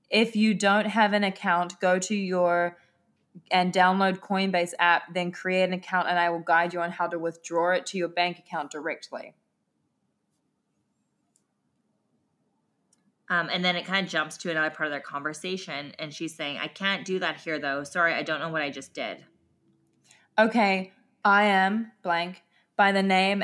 [0.09, 2.79] If you don't have an account, go to your
[3.51, 7.05] and download Coinbase app, then create an account, and I will guide you on how
[7.05, 9.35] to withdraw it to your bank account directly.
[13.31, 16.35] Um, and then it kind of jumps to another part of their conversation, and she's
[16.35, 17.83] saying, "I can't do that here, though.
[17.85, 19.23] Sorry, I don't know what I just did."
[20.37, 20.91] Okay,
[21.23, 22.43] I am blank
[22.75, 23.43] by the name,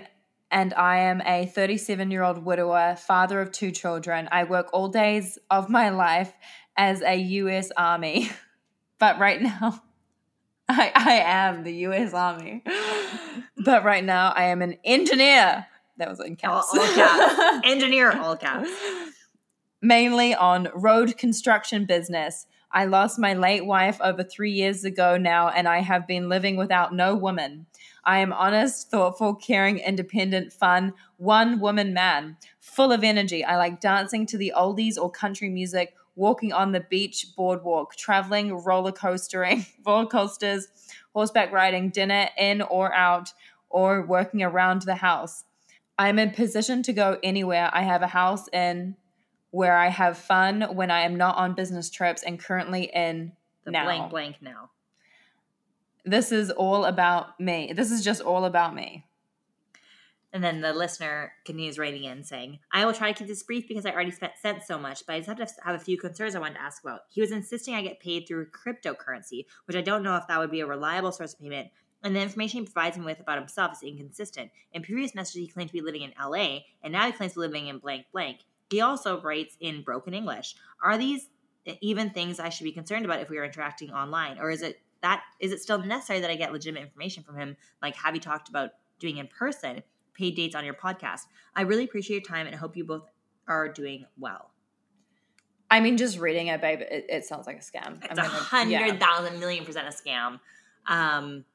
[0.51, 4.27] and I am a 37 year old widower, father of two children.
[4.29, 6.33] I work all days of my life
[6.75, 7.71] as a U.S.
[7.77, 8.29] Army,
[8.99, 9.81] but right now,
[10.69, 12.13] I, I am the U.S.
[12.13, 12.63] Army.
[13.65, 15.65] But right now, I am an engineer.
[15.97, 16.77] That was in All, caps.
[16.77, 17.67] all caps.
[17.67, 18.69] Engineer, all caps.
[19.88, 22.45] Mainly on road construction business.
[22.69, 26.57] I lost my late wife over three years ago now, and I have been living
[26.57, 27.67] without no woman.
[28.03, 33.45] I am honest, thoughtful, caring, independent, fun, one woman man, full of energy.
[33.45, 38.53] I like dancing to the oldies or country music, walking on the beach boardwalk, traveling,
[38.53, 40.67] roller coastering, roller coasters,
[41.13, 43.31] horseback riding, dinner in or out,
[43.69, 45.45] or working around the house.
[45.97, 47.69] I'm in position to go anywhere.
[47.71, 48.97] I have a house in
[49.51, 53.31] where I have fun when I am not on business trips and currently in
[53.63, 53.83] The now.
[53.85, 54.71] blank blank now.
[56.05, 57.73] This is all about me.
[57.75, 59.05] This is just all about me.
[60.33, 63.67] And then the listener continues writing in saying, I will try to keep this brief
[63.67, 65.97] because I already spent sent so much, but I just have to have a few
[65.97, 67.01] concerns I wanted to ask about.
[67.09, 70.51] He was insisting I get paid through cryptocurrency, which I don't know if that would
[70.51, 71.69] be a reliable source of payment.
[72.03, 74.51] And the information he provides me with about himself is inconsistent.
[74.73, 77.39] In previous messages, he claimed to be living in LA, and now he claims to
[77.39, 78.41] be living in blank blank.
[78.70, 80.55] He also writes in broken English.
[80.84, 81.30] Are these
[81.82, 84.39] even things I should be concerned about if we are interacting online?
[84.39, 87.55] Or is it that is it still necessary that I get legitimate information from him?
[87.82, 89.84] Like have you talked about doing in person?
[90.18, 91.22] paid dates on your podcast.
[91.55, 93.09] I really appreciate your time and hope you both
[93.47, 94.51] are doing well.
[95.70, 98.03] I mean, just reading it, babe, it, it sounds like a scam.
[98.03, 98.97] It's a yeah.
[98.97, 100.39] thousand million percent a scam.
[100.88, 101.45] Um,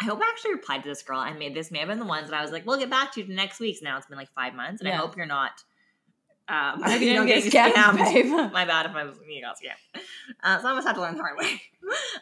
[0.00, 1.20] I hope I actually replied to this girl.
[1.20, 3.12] I made this may have been the ones that I was like, we'll get back
[3.14, 3.82] to you next week's.
[3.82, 5.62] Now it's been like five months, and I hope you're not.
[6.50, 8.26] Um, I hope you didn't get scammed, babe.
[8.52, 10.02] My bad if I was you got scammed.
[10.42, 11.62] Uh, so I must have to learn the hard way.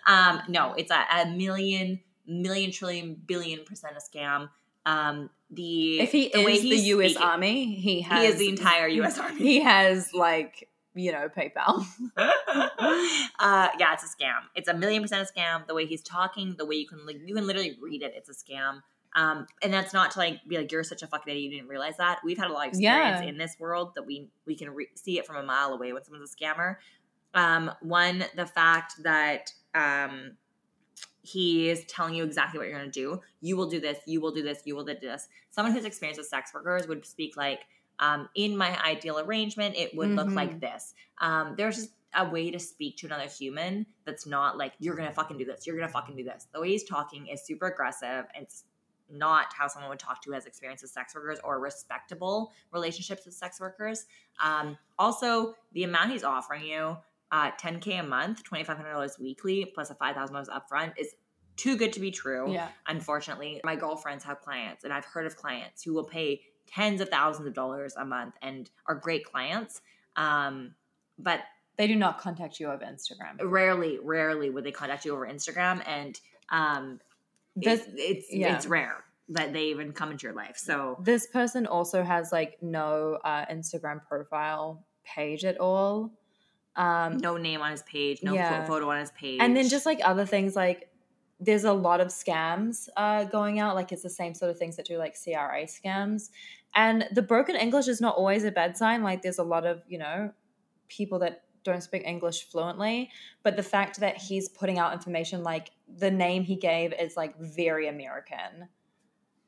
[0.07, 4.49] Um, no, it's a, a million, million, trillion, billion percent a scam.
[4.87, 7.11] Um, the If he the way is the U.S.
[7.11, 9.18] speaking- Army, he has he is the entire U.S.
[9.24, 9.39] Army.
[9.39, 11.85] He has like you know PayPal.
[12.16, 14.41] uh, yeah, it's a scam.
[14.55, 15.66] It's a million percent a scam.
[15.66, 18.14] The way he's talking, the way you can like, you can literally read it.
[18.16, 18.83] It's a scam.
[19.18, 21.50] Um, and that's not to like be like you're such a fucking idiot.
[21.50, 22.18] You didn't realize that.
[22.24, 23.28] We've had a lot of experience Yeah.
[23.28, 26.04] in this world that we we can re- see it from a mile away when
[26.04, 26.76] someone's a scammer.
[27.34, 30.36] Um, one, the fact that um,
[31.22, 33.20] he is telling you exactly what you're going to do.
[33.40, 33.98] You will do this.
[34.06, 34.62] You will do this.
[34.64, 35.28] You will do this.
[35.50, 37.60] Someone who's experienced with sex workers would speak like,
[37.98, 40.34] um, in my ideal arrangement, it would look Mhm.
[40.36, 40.94] like this.
[41.20, 45.12] Um, there's just a way to speak to another human that's not like you're gonna
[45.12, 45.66] fucking do this.
[45.66, 46.46] You're gonna fucking do this.
[46.52, 48.24] The way he's talking is super aggressive.
[48.34, 48.64] It's
[49.11, 53.24] not how someone would talk to who has experience with sex workers or respectable relationships
[53.24, 54.06] with sex workers.
[54.42, 56.96] Um, also, the amount he's offering you,
[57.32, 61.14] uh, 10k a month, 2,500 dollars weekly, plus a 5,000 dollars upfront, is
[61.56, 65.36] too good to be true Yeah, unfortunately my girlfriends have clients and i've heard of
[65.36, 69.80] clients who will pay tens of thousands of dollars a month and are great clients
[70.14, 70.74] um,
[71.18, 71.40] but
[71.76, 73.36] they do not contact you over Instagram.
[73.42, 77.00] rarely rarely would they contact you over instagram and um,
[77.61, 78.56] This it's it's, yeah.
[78.56, 82.56] it's rare that they even come into your life so this person also has like
[82.62, 86.12] no uh, Instagram profile page at all.
[86.76, 88.64] Um, no name on his page no Yeah.
[88.64, 90.88] photo on his page and then just like other things like
[91.40, 94.76] there's a lot of scams uh, going out like it's the same sort of things
[94.76, 96.30] that do like cra scams
[96.74, 99.82] and the broken english is not always a bad sign like there's a lot of
[99.88, 100.30] you know
[100.88, 103.11] people that don't speak english fluently
[103.42, 107.39] but the fact that he's putting out information like the name he gave is like
[107.39, 108.68] very american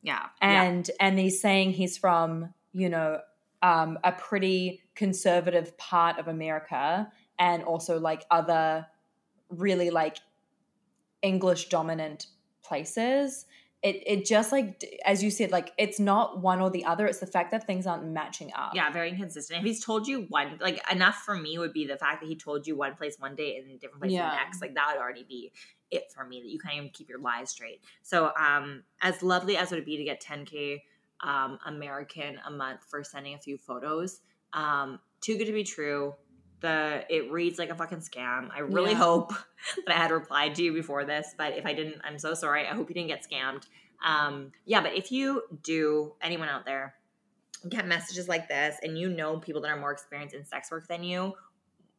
[0.02, 0.62] yeah yeah.
[0.62, 3.20] and and he's saying he's from you know
[3.62, 8.86] um, a pretty conservative part of America and also like other
[9.48, 10.18] really like
[11.22, 12.26] English dominant
[12.62, 13.46] places.
[13.82, 17.06] It it just like as you said like it's not one or the other.
[17.06, 18.72] It's the fact that things aren't matching up.
[18.74, 19.60] Yeah, very inconsistent.
[19.60, 22.36] If he's told you one, like enough for me would be the fact that he
[22.36, 24.28] told you one place one day and a different place Yeah.
[24.30, 24.60] the next.
[24.60, 25.52] Like that would already be
[25.90, 27.82] it for me that you can't even keep your lies straight.
[28.02, 30.82] So, um, as lovely as it would be to get 10k
[31.22, 34.20] um, American a month for sending a few photos,
[34.52, 36.14] um, too good to be true.
[36.60, 38.50] The it reads like a fucking scam.
[38.54, 38.98] I really Yeah.
[38.98, 39.32] hope
[39.86, 42.66] that I had replied to you before this, but if I didn't, I'm so sorry.
[42.66, 43.64] I hope you didn't get scammed.
[44.04, 46.94] Um, yeah, but if you do, anyone out there,
[47.68, 50.88] get messages like this and you know people that are more experienced in sex work
[50.88, 51.34] than you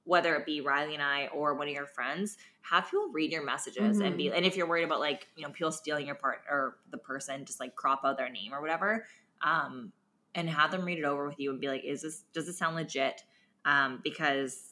[0.05, 3.43] whether it be riley and i or one of your friends have people read your
[3.45, 6.39] messages and be and if you're worried about like you know people stealing your part
[6.49, 9.05] or the person just like crop out their name or whatever
[9.43, 9.91] um
[10.34, 12.57] and have them read it over with you and be like is this does this
[12.57, 13.22] sound legit
[13.66, 14.70] um because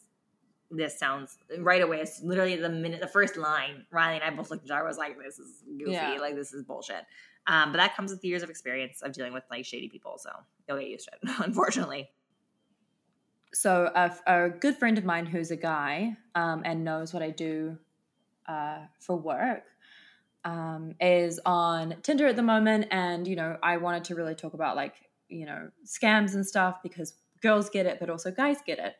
[0.71, 4.51] this sounds right away it's literally the minute the first line riley and i both
[4.51, 6.17] looked at each other was like this is goofy Yeah.
[6.19, 7.05] like this is bullshit
[7.47, 10.19] um, but that comes with years of experience of dealing with like shady people.
[10.19, 10.29] So
[10.67, 12.09] you'll get used to it, unfortunately.
[13.53, 17.31] So a, a good friend of mine who's a guy um, and knows what I
[17.31, 17.77] do
[18.47, 19.63] uh, for work
[20.45, 24.53] um, is on Tinder at the moment, and you know I wanted to really talk
[24.53, 24.93] about like
[25.27, 28.95] you know scams and stuff because girls get it, but also guys get it.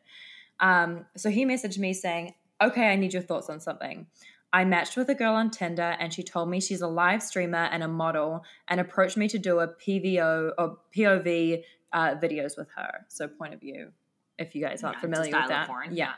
[0.60, 4.06] Um, so he messaged me saying, okay, I need your thoughts on something.
[4.52, 7.68] I matched with a girl on Tinder and she told me she's a live streamer
[7.70, 11.62] and a model and approached me to do a PVO or POV
[11.92, 13.06] uh, videos with her.
[13.08, 13.92] So, point of view,
[14.38, 15.66] if you guys aren't Yeah, familiar with that.
[15.68, 16.04] porn, Yeah.
[16.06, 16.12] yeah.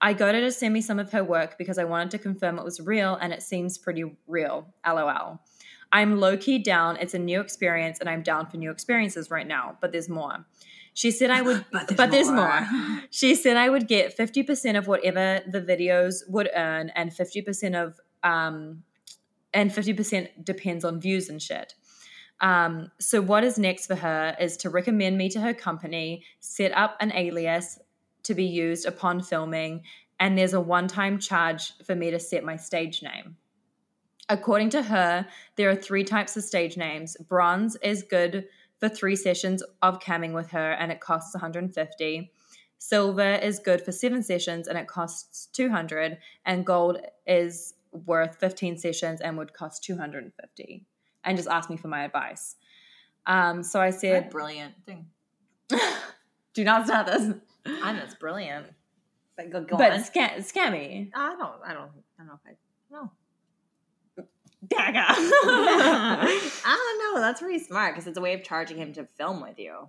[0.00, 2.56] I got her to send me some of her work because I wanted to confirm
[2.58, 4.72] it was real and it seems pretty real.
[4.86, 5.40] LOL.
[5.90, 6.96] I'm low key down.
[6.98, 10.46] It's a new experience and I'm down for new experiences right now, but there's more.
[10.98, 12.66] She said I would, but there's, more.
[13.10, 18.00] She said I would get 50% of whatever the videos would earn and 50% of,
[18.24, 18.82] um,
[19.54, 21.74] and 50% depends on views and shit.
[22.40, 26.76] Um, so what is next for her is to recommend me to her company, set
[26.76, 27.78] up an alias
[28.24, 29.84] to be used upon filming,
[30.18, 33.36] and there's a one-time charge for me to set my stage name.
[34.28, 37.16] According to her, there are three types of stage names.
[37.28, 38.48] Bronze is good
[38.78, 42.32] for three sessions of camming with her, and it costs 150.
[42.78, 46.18] Silver is good for seven sessions, and it costs 200.
[46.46, 50.84] And gold is worth 15 sessions and would cost 250.
[51.24, 52.56] And just asked me for my advice.
[53.26, 55.06] Um, so I What a said, brilliant thing.
[56.54, 57.34] "Do not start this."
[57.66, 58.66] I know it's brilliant.
[59.36, 60.00] But go, go but on.
[60.00, 61.10] scam- scammy.
[61.14, 61.60] I don't.
[61.64, 61.90] I don't.
[62.18, 62.56] I don't know if I.
[62.90, 63.10] No.
[64.66, 64.98] Dagger.
[65.08, 67.20] I don't know.
[67.20, 69.88] That's pretty smart because it's a way of charging him to film with you.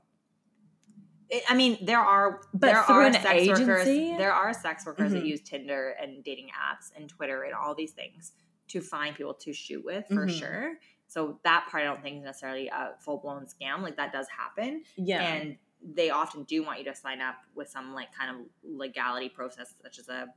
[1.29, 3.85] It- I mean, there are But there are sex workers.
[3.85, 5.27] There are sex workers that Mhm.
[5.27, 8.33] use Tinder and dating apps and Twitter and all these things
[8.69, 10.39] to find people to shoot with for Mhm.
[10.39, 10.79] sure.
[11.07, 13.81] So that part I don't think is necessarily a full blown scam.
[13.81, 15.23] Like that does happen, yeah.
[15.23, 19.29] and they often do want you to sign up with some like kind of legality
[19.29, 20.27] process, such as a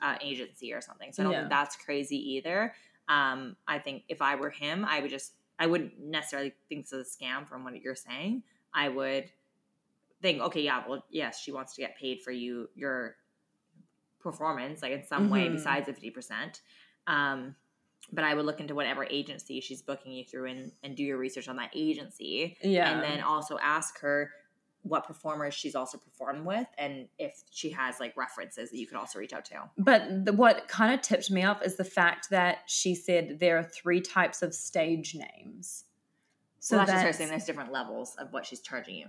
[0.00, 1.12] uh, agency or something.
[1.12, 1.38] So I don't Yeah.
[1.40, 2.74] think that's crazy either.
[3.08, 6.92] Um, I think if I were him, I would just I wouldn't necessarily think it's
[6.92, 8.42] a scam from what you're saying.
[8.74, 9.30] I would
[10.20, 13.16] think, okay, yeah, well, yes, she wants to get paid for you your
[14.20, 15.52] performance, like in some way Mhm.
[15.52, 16.62] besides the fifty percent.
[17.06, 17.54] Um,
[18.12, 21.16] but I would look into whatever agency she's booking you through and, and do your
[21.18, 22.90] research on that agency yeah.
[22.90, 24.30] and then also ask her
[24.86, 28.98] what performers she's also performed with and if she has like references that you could
[28.98, 29.54] also reach out to.
[29.78, 33.56] But the, what kind of tipped me off is the fact that she said there
[33.58, 35.84] are three types of stage names.
[36.60, 39.06] So that's, just her saying there's different levels of what she's charging you.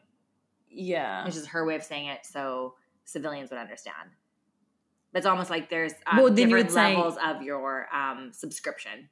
[0.70, 1.26] yeah.
[1.26, 4.12] Which is her way of saying it so civilians would understand.
[5.12, 9.10] But it's almost like there's uh, Well, different say- levels of your um, subscription.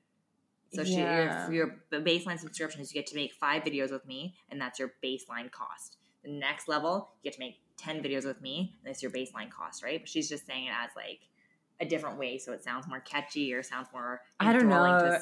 [0.74, 1.50] So she, Yeah.
[1.52, 4.80] your, your baseline subscription is you get to make five videos with me, and that's
[4.80, 5.98] your baseline cost.
[6.24, 9.50] The next level, you get to make ten videos with me, and that's your baseline
[9.52, 10.00] cost, right?
[10.00, 11.20] But she's just saying it as like
[11.82, 15.20] a different way, so it sounds more catchy or sounds more I don't know.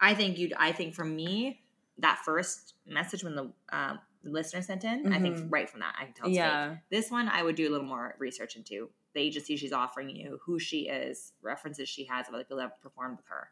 [0.00, 0.52] I think you'd.
[0.58, 1.60] I think for me,
[1.98, 5.46] that first message when the um, listener sent in, I think Mhm.
[5.50, 6.26] right from that I can tell.
[6.26, 6.44] It's fake.
[6.44, 6.76] yeah.
[6.90, 10.40] This one I would do a little more research into the agency she's offering you,
[10.44, 13.50] who she is, references she has of other people that have performed with her.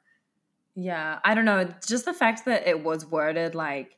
[0.74, 1.20] Yeah.
[1.24, 1.72] I don't know.
[1.86, 3.97] Just the fact that it was worded like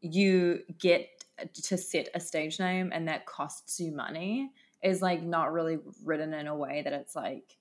[0.00, 1.08] you get
[1.62, 6.32] to set a stage name and that costs you money is like not really written
[6.32, 7.56] in a way that it's like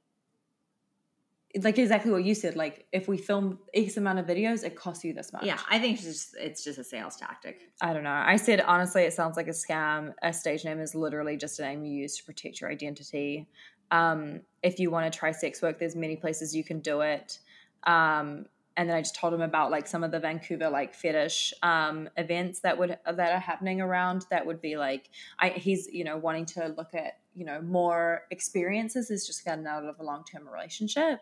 [1.64, 5.06] like exactly what you said like if we film x amount of videos it costs
[5.06, 7.62] you this much Yeah, I think it's just it's just a sales tactic.
[7.82, 8.10] I don't know.
[8.10, 10.14] I said honestly, it sounds like a scam.
[10.22, 13.48] A stage name is literally just a name you use to protect your identity.
[13.92, 17.40] Um, if you want to try sex work, there's many places you can do it.
[17.84, 18.48] Um,
[18.78, 22.10] and then I just told him about like some of the Vancouver like fetish um,
[22.18, 24.26] events that would that are happening around.
[24.30, 25.10] That would be like
[25.40, 29.10] I, he's you know wanting to look at you know more experiences.
[29.10, 31.20] Is just gotten out of a long term relationship.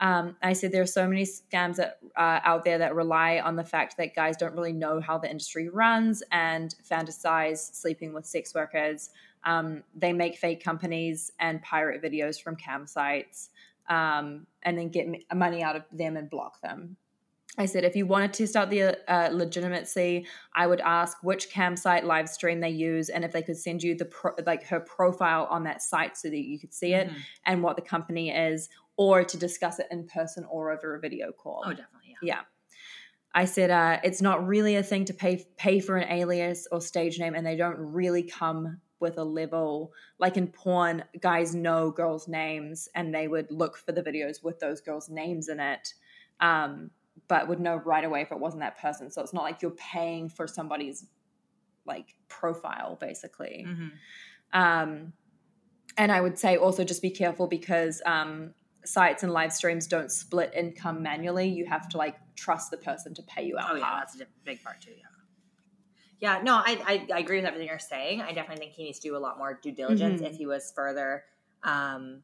[0.00, 3.56] Um, I said there are so many scams that, uh, out there that rely on
[3.56, 8.24] the fact that guys don't really know how the industry runs and fantasize sleeping with
[8.24, 9.10] sex workers.
[9.44, 13.50] Um, they make fake companies and pirate videos from cam sites
[13.90, 16.96] um, and then get money out of them and block them.
[17.58, 20.24] I said, if you wanted to start the uh, legitimacy,
[20.54, 23.82] I would ask which cam site live stream they use and if they could send
[23.82, 27.08] you the pro- like her profile on that site so that you could see it
[27.08, 27.16] Mhm.
[27.44, 31.32] and what the company is, or to discuss it in person or over a video
[31.32, 31.64] call.
[31.66, 32.16] Oh, definitely.
[32.22, 32.34] Yeah.
[32.36, 32.40] Yeah.
[33.34, 36.80] I said uh, it's not really a thing to pay pay for an alias or
[36.80, 41.04] stage name, and they don't really come with a level like in porn.
[41.20, 45.48] Guys know girls' names, and they would look for the videos with those girls' names
[45.48, 45.94] in it,
[46.40, 46.90] um,
[47.28, 49.10] but would know right away if it wasn't that person.
[49.10, 51.06] So it's not like you're paying for somebody's
[51.86, 53.66] like profile, basically.
[53.66, 53.90] Mhm.
[54.52, 55.12] Um,
[55.96, 60.10] and I would say also just be careful because um, sites and live streams don't
[60.10, 61.48] split income manually.
[61.48, 63.72] You have to like trust the person to pay you out.
[63.72, 64.92] Oh yeah, that's a big part too.
[64.96, 65.04] Yeah.
[66.20, 68.20] Yeah, no, I, I I agree with everything you're saying.
[68.20, 70.26] I definitely think he needs to do a lot more due diligence Mhm.
[70.30, 71.24] if he was further
[71.62, 72.22] um,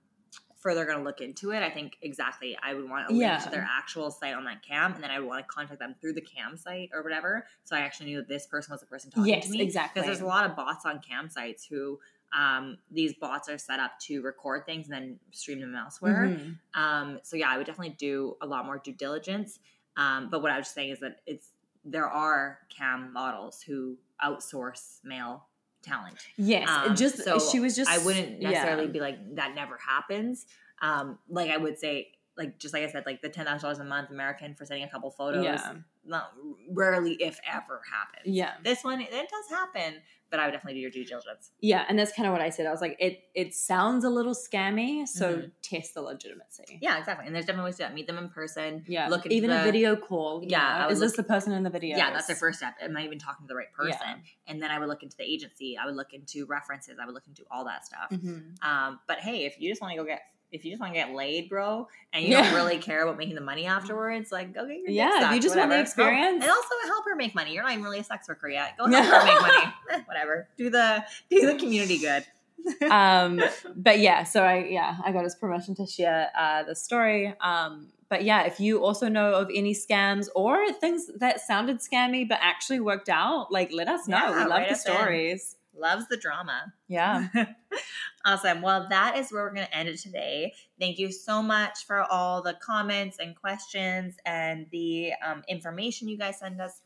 [0.58, 3.38] further going to look into it, I think exactly I would want a link Yeah.
[3.38, 5.94] to their actual site on that cam, and then I would want to contact them
[6.00, 7.46] through the cam site or whatever.
[7.64, 9.60] So I actually knew that this person was the person talking Yes, to me.
[9.62, 10.00] exactly.
[10.00, 12.00] Because there's a lot of bots on cam sites who
[12.36, 16.30] um, these bots are set up to record things and then stream them elsewhere.
[16.36, 16.58] Mhm.
[16.74, 19.60] Um, so yeah, I would definitely do a lot more due diligence.
[19.96, 21.52] Um, but what I was saying is that it's
[21.86, 25.46] there are cam models who outsource male
[25.82, 26.16] talent.
[26.36, 27.90] Yes, Um, just so she was just.
[27.90, 28.92] I wouldn't necessarily yeah.
[28.92, 30.46] be like that never happens.
[30.82, 33.78] Um, like I would say, like just like I said, like the ten thousand dollars
[33.78, 35.74] a month American for sending a couple photos, Yeah.
[36.06, 36.32] Not
[36.70, 38.34] rarely if ever happens.
[38.34, 38.52] Yeah.
[38.62, 40.00] This one it does happen,
[40.30, 41.52] but I would definitely do your due diligence.
[41.60, 42.66] Yeah, and that's kind of what I said.
[42.66, 45.52] I was like, it it sounds a little scammy, so Mhm.
[45.62, 46.78] test the legitimacy.
[46.82, 47.26] Yeah, exactly.
[47.26, 47.94] And there's definitely ways to do that.
[47.94, 48.84] meet them in person.
[48.88, 50.42] Yeah, look even the, a video call.
[50.44, 51.96] Yeah, know, I would is this the person in the video?
[51.96, 52.74] Yeah, that's the first step.
[52.80, 53.98] Am I even talking to the right person?
[54.02, 54.16] Yeah.
[54.48, 55.76] And then I would look into the agency.
[55.78, 56.98] I would look into references.
[57.00, 58.10] I would look into all that stuff.
[58.10, 58.62] Mhm.
[58.64, 60.22] Um, but hey, if you just want to go get
[60.52, 62.42] if you just want to get laid, bro, and you Yeah.
[62.42, 65.20] don't really care about making the money afterwards, like go get your Yeah, if you
[65.20, 65.82] sucked, just want the whatever.
[65.82, 66.42] experience.
[66.44, 67.52] and also help her make money.
[67.52, 68.76] You're not even really a sex worker yet.
[68.78, 69.72] Go help her make money.
[69.92, 70.48] Eh, whatever.
[70.56, 72.24] Do the do the community good.
[72.90, 73.40] um,
[73.76, 77.32] but yeah, so I yeah I got his permission to share uh, the story.
[77.40, 82.28] Um, but yeah, if you also know of any scams or things that sounded scammy
[82.28, 84.16] but actually worked out, like let us know.
[84.16, 85.52] Yeah, we love write the stories.
[85.52, 85.56] in.
[85.78, 86.72] Loves the drama.
[86.88, 87.28] Yeah.
[88.24, 88.62] awesome.
[88.62, 90.54] Well, that is where we're going to end it today.
[90.80, 96.16] Thank you so much for all the comments and questions and the um, information you
[96.16, 96.80] guys send us.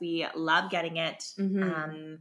[0.00, 1.32] We love getting it.
[1.38, 1.62] Mhm.
[1.62, 2.18] Um,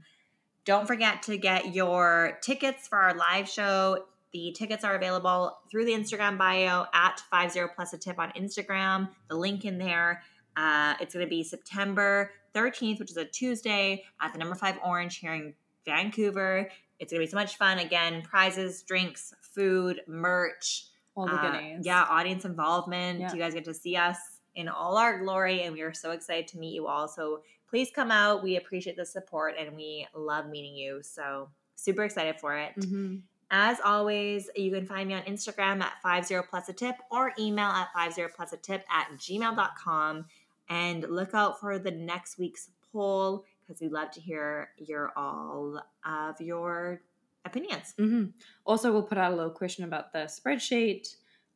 [0.65, 4.05] don't forget to get your tickets for our live show.
[4.33, 9.09] The tickets are available through the Instagram bio at 50 plus a tip on Instagram.
[9.29, 10.21] The link in there.
[10.55, 14.77] Uh, it's going to be September 13th, which is a Tuesday, at the number five
[14.83, 15.53] Orange here in
[15.89, 16.69] Vancouver.
[16.99, 17.79] It's going to be so much fun.
[17.79, 20.85] Again, prizes, drinks, food, merch.
[21.15, 23.19] All the uh, yeah, audience involvement.
[23.19, 23.33] Yeah.
[23.33, 24.17] You guys get to see us
[24.55, 27.07] in all our glory, and we are so excited to meet you all.
[27.07, 28.43] So please come out.
[28.43, 31.01] We appreciate the support, and we love meeting you.
[31.03, 32.75] So super excited for it.
[32.77, 33.21] Mhm.
[33.51, 37.69] As always, you can find me on Instagram at 50 plus a tip or email
[37.69, 40.25] at 50 plus a tip at gmail.com.
[40.69, 45.79] And look out for the next week's poll because we'd love to hear your all
[46.03, 47.01] of your
[47.45, 47.93] opinions.
[47.97, 48.25] hmm
[48.65, 51.15] Also, we'll put out a little question about the spreadsheet.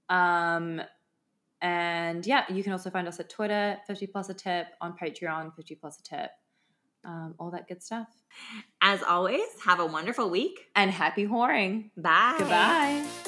[0.09, 0.81] Um,
[1.61, 5.55] and yeah, you can also find us at Twitter, 50 plus a tip, on Patreon,
[5.55, 6.31] 50 plus a tip,
[7.03, 8.09] um, all that good stuff.
[8.81, 10.67] As always, have a wonderful week.
[10.75, 11.89] And happy whoring.
[11.97, 12.35] Bye.
[12.37, 13.22] Goodbye.